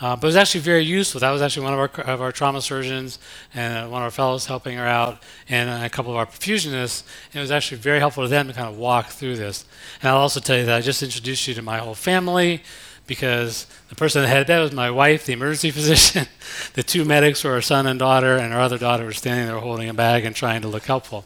Uh, 0.00 0.16
but 0.16 0.24
it 0.24 0.26
was 0.26 0.36
actually 0.36 0.60
very 0.60 0.82
useful. 0.82 1.20
That 1.20 1.30
was 1.30 1.40
actually 1.40 1.64
one 1.64 1.72
of 1.72 1.78
our, 1.78 2.04
of 2.12 2.20
our 2.20 2.32
trauma 2.32 2.60
surgeons 2.60 3.20
and 3.54 3.90
one 3.92 4.02
of 4.02 4.06
our 4.06 4.10
fellows 4.10 4.46
helping 4.46 4.76
her 4.76 4.86
out, 4.86 5.22
and 5.48 5.84
a 5.84 5.88
couple 5.88 6.10
of 6.10 6.16
our 6.18 6.26
perfusionists. 6.26 7.04
And 7.32 7.38
it 7.38 7.40
was 7.40 7.52
actually 7.52 7.78
very 7.78 8.00
helpful 8.00 8.24
to 8.24 8.28
them 8.28 8.48
to 8.48 8.52
kind 8.52 8.68
of 8.68 8.76
walk 8.76 9.06
through 9.06 9.36
this. 9.36 9.64
And 10.02 10.10
I'll 10.10 10.18
also 10.18 10.40
tell 10.40 10.58
you 10.58 10.66
that 10.66 10.76
I 10.76 10.80
just 10.80 11.02
introduced 11.02 11.46
you 11.46 11.54
to 11.54 11.62
my 11.62 11.78
whole 11.78 11.94
family 11.94 12.62
because 13.06 13.66
the 13.88 13.94
person 13.94 14.22
that 14.22 14.28
had 14.28 14.46
that 14.46 14.60
was 14.60 14.72
my 14.72 14.90
wife, 14.90 15.26
the 15.26 15.32
emergency 15.32 15.70
physician. 15.72 16.26
the 16.72 16.82
two 16.82 17.04
medics 17.04 17.44
were 17.44 17.52
our 17.52 17.60
son 17.60 17.86
and 17.86 17.98
daughter, 17.98 18.36
and 18.36 18.52
our 18.52 18.60
other 18.60 18.78
daughter 18.78 19.06
was 19.06 19.18
standing 19.18 19.46
there 19.46 19.58
holding 19.58 19.88
a 19.88 19.94
bag 19.94 20.24
and 20.24 20.34
trying 20.34 20.62
to 20.62 20.68
look 20.68 20.84
helpful. 20.84 21.24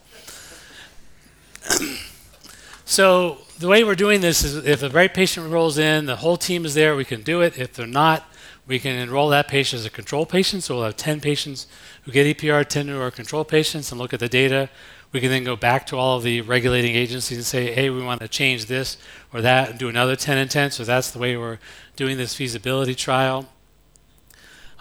so 2.84 3.38
the 3.58 3.68
way 3.68 3.82
we're 3.84 3.94
doing 3.94 4.20
this 4.20 4.44
is 4.44 4.66
if 4.66 4.80
the 4.80 4.90
right 4.90 5.12
patient 5.12 5.50
rolls 5.50 5.78
in, 5.78 6.06
the 6.06 6.16
whole 6.16 6.36
team 6.36 6.64
is 6.64 6.74
there, 6.74 6.94
we 6.96 7.04
can 7.04 7.22
do 7.22 7.40
it. 7.40 7.58
If 7.58 7.74
they're 7.74 7.86
not, 7.86 8.24
we 8.68 8.78
can 8.78 8.94
enroll 8.94 9.30
that 9.30 9.48
patient 9.48 9.80
as 9.80 9.86
a 9.86 9.90
control 9.90 10.26
patient. 10.26 10.62
So 10.62 10.76
we'll 10.76 10.84
have 10.84 10.96
10 10.96 11.20
patients 11.20 11.66
who 12.02 12.12
get 12.12 12.36
EPR, 12.36 12.66
10 12.66 12.88
who 12.88 13.00
are 13.00 13.10
control 13.10 13.44
patients, 13.44 13.90
and 13.90 13.98
look 13.98 14.12
at 14.12 14.20
the 14.20 14.28
data. 14.28 14.68
We 15.10 15.20
can 15.20 15.30
then 15.30 15.42
go 15.42 15.56
back 15.56 15.86
to 15.86 15.96
all 15.96 16.18
of 16.18 16.22
the 16.22 16.42
regulating 16.42 16.94
agencies 16.94 17.38
and 17.38 17.46
say, 17.46 17.72
hey, 17.72 17.88
we 17.88 18.02
want 18.02 18.20
to 18.20 18.28
change 18.28 18.66
this 18.66 18.98
or 19.32 19.40
that 19.40 19.70
and 19.70 19.78
do 19.78 19.88
another 19.88 20.14
10 20.14 20.36
and 20.36 20.50
10. 20.50 20.70
So 20.72 20.84
that's 20.84 21.10
the 21.10 21.18
way 21.18 21.34
we're 21.34 21.58
doing 21.96 22.18
this 22.18 22.34
feasibility 22.34 22.94
trial. 22.94 23.46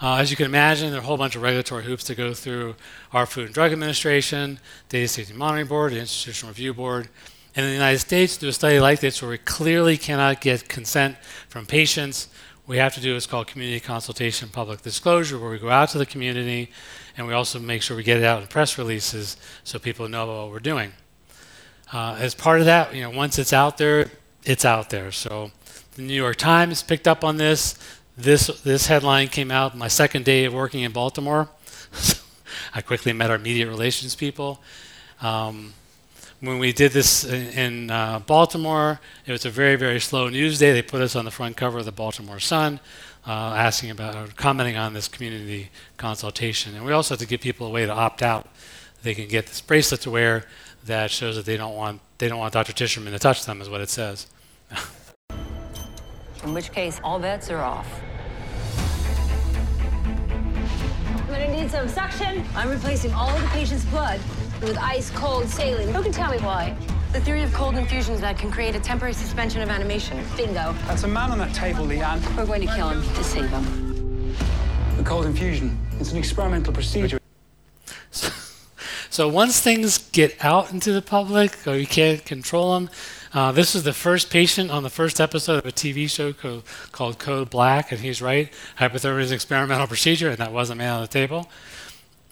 Uh, 0.00 0.16
as 0.16 0.30
you 0.30 0.36
can 0.36 0.46
imagine, 0.46 0.90
there 0.90 1.00
are 1.00 1.02
a 1.02 1.06
whole 1.06 1.16
bunch 1.16 1.34
of 1.34 1.42
regulatory 1.42 1.84
hoops 1.84 2.04
to 2.04 2.14
go 2.14 2.34
through 2.34 2.76
our 3.12 3.26
Food 3.26 3.46
and 3.46 3.54
Drug 3.54 3.72
Administration, 3.72 4.60
Data 4.90 5.08
Safety 5.08 5.32
Monitoring 5.32 5.66
Board, 5.66 5.92
the 5.92 5.98
Institutional 5.98 6.50
Review 6.50 6.74
Board. 6.74 7.08
And 7.56 7.64
in 7.64 7.70
the 7.70 7.74
United 7.74 7.98
States, 7.98 8.36
do 8.36 8.46
a 8.46 8.52
study 8.52 8.78
like 8.78 9.00
this 9.00 9.20
where 9.20 9.30
we 9.30 9.38
clearly 9.38 9.96
cannot 9.96 10.40
get 10.40 10.68
consent 10.68 11.16
from 11.48 11.66
patients, 11.66 12.28
we 12.68 12.76
have 12.76 12.94
to 12.94 13.00
do 13.00 13.16
is 13.16 13.26
called 13.26 13.46
community 13.46 13.80
consultation 13.80 14.50
public 14.50 14.82
disclosure, 14.82 15.38
where 15.38 15.50
we 15.50 15.58
go 15.58 15.70
out 15.70 15.88
to 15.88 15.98
the 15.98 16.04
community 16.04 16.70
and 17.16 17.26
we 17.26 17.32
also 17.32 17.58
make 17.58 17.80
sure 17.80 17.96
we 17.96 18.02
get 18.02 18.18
it 18.18 18.24
out 18.24 18.42
in 18.42 18.46
press 18.46 18.76
releases 18.76 19.38
so 19.64 19.78
people 19.78 20.06
know 20.06 20.26
what 20.26 20.50
we're 20.50 20.60
doing. 20.60 20.92
Uh, 21.92 22.16
as 22.20 22.34
part 22.34 22.60
of 22.60 22.66
that, 22.66 22.94
you 22.94 23.00
know, 23.00 23.10
once 23.10 23.38
it's 23.38 23.54
out 23.54 23.78
there, 23.78 24.10
it's 24.44 24.66
out 24.66 24.90
there. 24.90 25.10
So 25.10 25.50
the 25.94 26.02
New 26.02 26.14
York 26.14 26.36
Times 26.36 26.82
picked 26.82 27.08
up 27.08 27.24
on 27.24 27.38
this. 27.38 27.74
This, 28.18 28.48
this 28.62 28.86
headline 28.86 29.28
came 29.28 29.50
out 29.50 29.76
my 29.76 29.88
second 29.88 30.26
day 30.26 30.44
of 30.44 30.52
working 30.52 30.82
in 30.82 30.92
Baltimore. 30.92 31.48
I 32.74 32.82
quickly 32.82 33.14
met 33.14 33.30
our 33.30 33.38
media 33.38 33.66
relations 33.66 34.14
people. 34.14 34.60
Um, 35.22 35.72
when 36.40 36.58
we 36.58 36.72
did 36.72 36.92
this 36.92 37.24
in, 37.24 37.46
in 37.48 37.90
uh, 37.90 38.20
Baltimore, 38.20 39.00
it 39.26 39.32
was 39.32 39.44
a 39.44 39.50
very, 39.50 39.76
very 39.76 40.00
slow 40.00 40.28
news 40.28 40.58
day. 40.58 40.72
They 40.72 40.82
put 40.82 41.00
us 41.00 41.16
on 41.16 41.24
the 41.24 41.30
front 41.30 41.56
cover 41.56 41.78
of 41.78 41.84
the 41.84 41.92
Baltimore 41.92 42.38
Sun, 42.38 42.80
uh, 43.26 43.30
asking 43.30 43.90
about 43.90 44.14
or 44.14 44.32
commenting 44.34 44.76
on 44.76 44.92
this 44.92 45.08
community 45.08 45.70
consultation. 45.96 46.74
And 46.76 46.84
we 46.84 46.92
also 46.92 47.14
have 47.14 47.20
to 47.20 47.26
give 47.26 47.40
people 47.40 47.66
a 47.66 47.70
way 47.70 47.86
to 47.86 47.92
opt 47.92 48.22
out. 48.22 48.48
They 49.02 49.14
can 49.14 49.28
get 49.28 49.46
this 49.46 49.60
bracelet 49.60 50.00
to 50.02 50.10
wear 50.10 50.44
that 50.84 51.10
shows 51.10 51.36
that 51.36 51.44
they 51.44 51.56
don't 51.56 51.74
want 51.76 52.00
they 52.18 52.28
don't 52.28 52.38
want 52.38 52.52
Dr. 52.52 52.72
Tisherman 52.72 53.10
to 53.10 53.18
touch 53.18 53.44
them, 53.44 53.60
is 53.60 53.68
what 53.68 53.80
it 53.80 53.88
says. 53.88 54.26
in 56.44 56.52
which 56.52 56.72
case, 56.72 57.00
all 57.04 57.20
bets 57.20 57.48
are 57.48 57.62
off. 57.62 57.86
I'm 61.12 61.26
gonna 61.28 61.48
need 61.48 61.70
some 61.70 61.88
suction. 61.88 62.44
I'm 62.56 62.70
replacing 62.70 63.12
all 63.12 63.28
of 63.28 63.40
the 63.40 63.48
patient's 63.48 63.84
blood 63.84 64.20
with 64.60 64.78
ice 64.78 65.10
cold 65.10 65.48
saline. 65.48 65.92
Who 65.92 66.02
can 66.02 66.12
tell 66.12 66.30
me 66.30 66.38
why? 66.38 66.76
The 67.12 67.20
theory 67.20 67.42
of 67.42 67.52
cold 67.52 67.76
infusions 67.76 68.20
that 68.20 68.38
can 68.38 68.50
create 68.50 68.74
a 68.74 68.80
temporary 68.80 69.14
suspension 69.14 69.62
of 69.62 69.68
animation. 69.70 70.22
Bingo. 70.36 70.74
That's 70.86 71.04
a 71.04 71.08
man 71.08 71.30
on 71.30 71.38
that 71.38 71.54
table, 71.54 71.86
Leanne. 71.86 72.20
We're 72.36 72.46
going 72.46 72.66
to 72.66 72.74
kill 72.74 72.90
him 72.90 73.02
to 73.02 73.24
save 73.24 73.48
him. 73.48 74.34
The 74.96 75.04
cold 75.04 75.26
infusion. 75.26 75.78
It's 76.00 76.12
an 76.12 76.18
experimental 76.18 76.72
procedure. 76.72 77.18
So 79.10 79.26
once 79.26 79.58
things 79.58 79.98
get 80.12 80.36
out 80.44 80.70
into 80.70 80.92
the 80.92 81.02
public, 81.02 81.66
or 81.66 81.74
you 81.74 81.88
can't 81.88 82.24
control 82.24 82.74
them, 82.74 82.90
uh, 83.34 83.50
this 83.50 83.74
is 83.74 83.82
the 83.82 83.92
first 83.92 84.30
patient 84.30 84.70
on 84.70 84.84
the 84.84 84.90
first 84.90 85.20
episode 85.20 85.58
of 85.58 85.66
a 85.66 85.72
TV 85.72 86.08
show 86.08 86.32
co- 86.32 86.62
called 86.92 87.18
Code 87.18 87.50
Black, 87.50 87.90
and 87.90 88.00
he's 88.00 88.22
right. 88.22 88.52
Hypothermia 88.78 89.22
is 89.22 89.30
an 89.32 89.34
experimental 89.34 89.88
procedure, 89.88 90.28
and 90.28 90.38
that 90.38 90.52
was 90.52 90.70
a 90.70 90.76
man 90.76 90.92
on 90.92 91.00
the 91.00 91.08
table. 91.08 91.50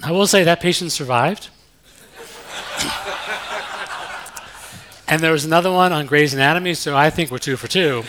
I 0.01 0.12
will 0.12 0.29
say 0.29 0.45
that 0.45 0.61
patient 0.61 0.93
survived. 0.93 1.49
And 5.09 5.23
there 5.23 5.33
was 5.33 5.45
another 5.45 5.71
one 5.71 5.92
on 5.92 6.07
Grey's 6.07 6.35
Anatomy, 6.35 6.75
so 6.75 6.97
I 6.97 7.11
think 7.11 7.31
we're 7.31 7.38
two 7.38 7.57
for 7.57 7.69
two. 7.69 8.03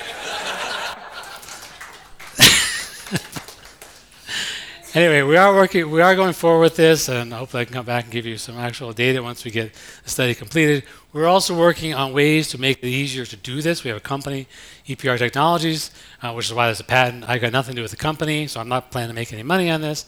anyway, 4.95 5.21
we 5.21 5.38
are 5.38 5.53
working, 5.53 5.91
we 5.91 6.01
are 6.01 6.15
going 6.15 6.33
forward 6.33 6.62
with 6.62 6.75
this, 6.75 7.07
and 7.07 7.31
hopefully 7.31 7.62
I 7.62 7.65
can 7.65 7.73
come 7.73 7.86
back 7.86 8.05
and 8.05 8.13
give 8.13 8.25
you 8.25 8.38
some 8.38 8.57
actual 8.57 8.93
data 8.93 9.21
once 9.21 9.45
we 9.45 9.51
get 9.51 9.73
the 10.03 10.10
study 10.10 10.33
completed. 10.33 10.83
We're 11.13 11.27
also 11.27 11.57
working 11.57 11.93
on 11.93 12.13
ways 12.13 12.49
to 12.49 12.57
make 12.57 12.79
it 12.79 12.88
easier 12.88 13.25
to 13.25 13.36
do 13.36 13.62
this. 13.62 13.83
We 13.83 13.89
have 13.89 13.97
a 13.97 14.01
company, 14.01 14.47
EPR 14.88 15.17
Technologies, 15.17 15.91
uh, 16.21 16.33
which 16.33 16.47
is 16.47 16.53
why 16.53 16.65
there's 16.65 16.79
a 16.79 16.83
patent. 16.83 17.29
I 17.29 17.38
got 17.38 17.51
nothing 17.51 17.75
to 17.75 17.79
do 17.79 17.83
with 17.83 17.91
the 17.91 17.97
company, 17.97 18.47
so 18.47 18.60
I'm 18.60 18.69
not 18.69 18.91
planning 18.91 19.10
to 19.10 19.15
make 19.15 19.31
any 19.31 19.43
money 19.43 19.69
on 19.69 19.81
this. 19.81 20.05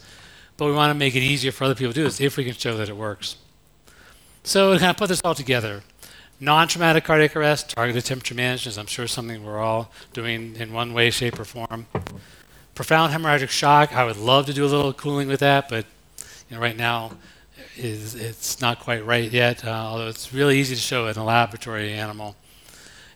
But 0.56 0.66
we 0.66 0.72
want 0.72 0.90
to 0.90 0.94
make 0.94 1.14
it 1.14 1.20
easier 1.22 1.52
for 1.52 1.64
other 1.64 1.74
people 1.74 1.92
to 1.92 2.00
do 2.00 2.04
this 2.04 2.20
if 2.20 2.36
we 2.36 2.44
can 2.44 2.54
show 2.54 2.76
that 2.76 2.88
it 2.88 2.96
works. 2.96 3.36
So 4.42 4.72
to 4.72 4.78
kind 4.78 4.90
of 4.90 4.96
put 4.96 5.08
this 5.08 5.20
all 5.22 5.34
together, 5.34 5.82
non-traumatic 6.40 7.04
cardiac 7.04 7.36
arrest, 7.36 7.70
targeted 7.70 8.04
temperature 8.04 8.34
management 8.34 8.72
is, 8.72 8.78
I'm 8.78 8.86
sure, 8.86 9.06
something 9.06 9.44
we're 9.44 9.58
all 9.58 9.92
doing 10.12 10.56
in 10.56 10.72
one 10.72 10.94
way, 10.94 11.10
shape, 11.10 11.38
or 11.38 11.44
form. 11.44 11.86
Profound 12.74 13.12
hemorrhagic 13.12 13.50
shock, 13.50 13.94
I 13.94 14.04
would 14.04 14.16
love 14.16 14.46
to 14.46 14.54
do 14.54 14.64
a 14.64 14.66
little 14.66 14.92
cooling 14.94 15.28
with 15.28 15.40
that, 15.40 15.68
but 15.68 15.84
you 16.48 16.56
know, 16.56 16.62
right 16.62 16.76
now 16.76 17.12
is 17.76 18.14
it's 18.14 18.60
not 18.60 18.80
quite 18.80 19.04
right 19.04 19.30
yet, 19.30 19.64
uh, 19.64 19.70
although 19.70 20.08
it's 20.08 20.32
really 20.32 20.58
easy 20.58 20.74
to 20.74 20.80
show 20.80 21.06
in 21.06 21.16
a 21.16 21.24
laboratory 21.24 21.92
animal. 21.92 22.34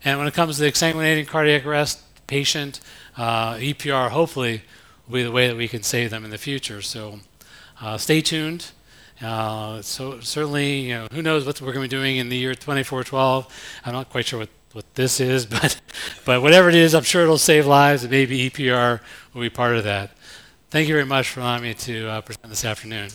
And 0.05 0.19
when 0.19 0.29
it 0.29 0.35
comes 0.35 0.57
to 0.57 0.63
the 0.63 0.71
exsanguinating 0.71 1.27
cardiac 1.27 1.65
arrest 1.65 2.03
patient, 2.27 2.81
uh, 3.17 3.55
EPR 3.55 4.11
hopefully 4.11 4.63
will 5.09 5.15
be 5.15 5.23
the 5.23 5.33
way 5.33 5.49
that 5.49 5.57
we 5.57 5.69
can 5.69 5.83
save 5.83 6.11
them 6.11 6.25
in 6.25 6.31
the 6.31 6.39
future. 6.39 6.83
So 6.83 7.21
uh, 7.81 7.97
stay 7.97 8.21
tuned. 8.21 8.71
Uh, 9.23 9.81
so 9.83 10.21
certainly, 10.21 10.81
you 10.81 10.95
know, 10.95 11.07
who 11.13 11.23
knows 11.23 11.47
what 11.47 11.61
we're 11.61 11.73
going 11.73 11.89
to 11.89 11.97
be 11.97 12.01
doing 12.01 12.17
in 12.17 12.29
the 12.29 12.37
year 12.37 12.55
2412. 12.55 13.47
I'm 13.85 13.93
not 13.93 14.11
quite 14.11 14.27
sure 14.27 14.41
what, 14.41 14.49
what 14.73 14.95
this 14.95 15.21
is, 15.21 15.47
but 15.55 15.81
but 16.25 16.43
whatever 16.43 16.69
it 16.69 16.75
is, 16.75 16.95
I'm 16.95 17.05
sure 17.05 17.23
it'll 17.23 17.39
save 17.39 17.67
lives, 17.67 18.03
and 18.03 18.11
maybe 18.11 18.51
EPR 18.51 19.01
will 19.33 19.43
be 19.43 19.51
part 19.51 19.77
of 19.77 19.85
that. 19.85 20.11
Thank 20.71 20.89
you 20.89 20.95
very 20.95 21.07
much 21.07 21.31
for 21.31 21.41
allowing 21.41 21.63
me 21.63 21.75
to 21.75 22.09
uh, 22.09 22.21
present 22.21 22.49
this 22.49 22.65
afternoon. 22.65 23.11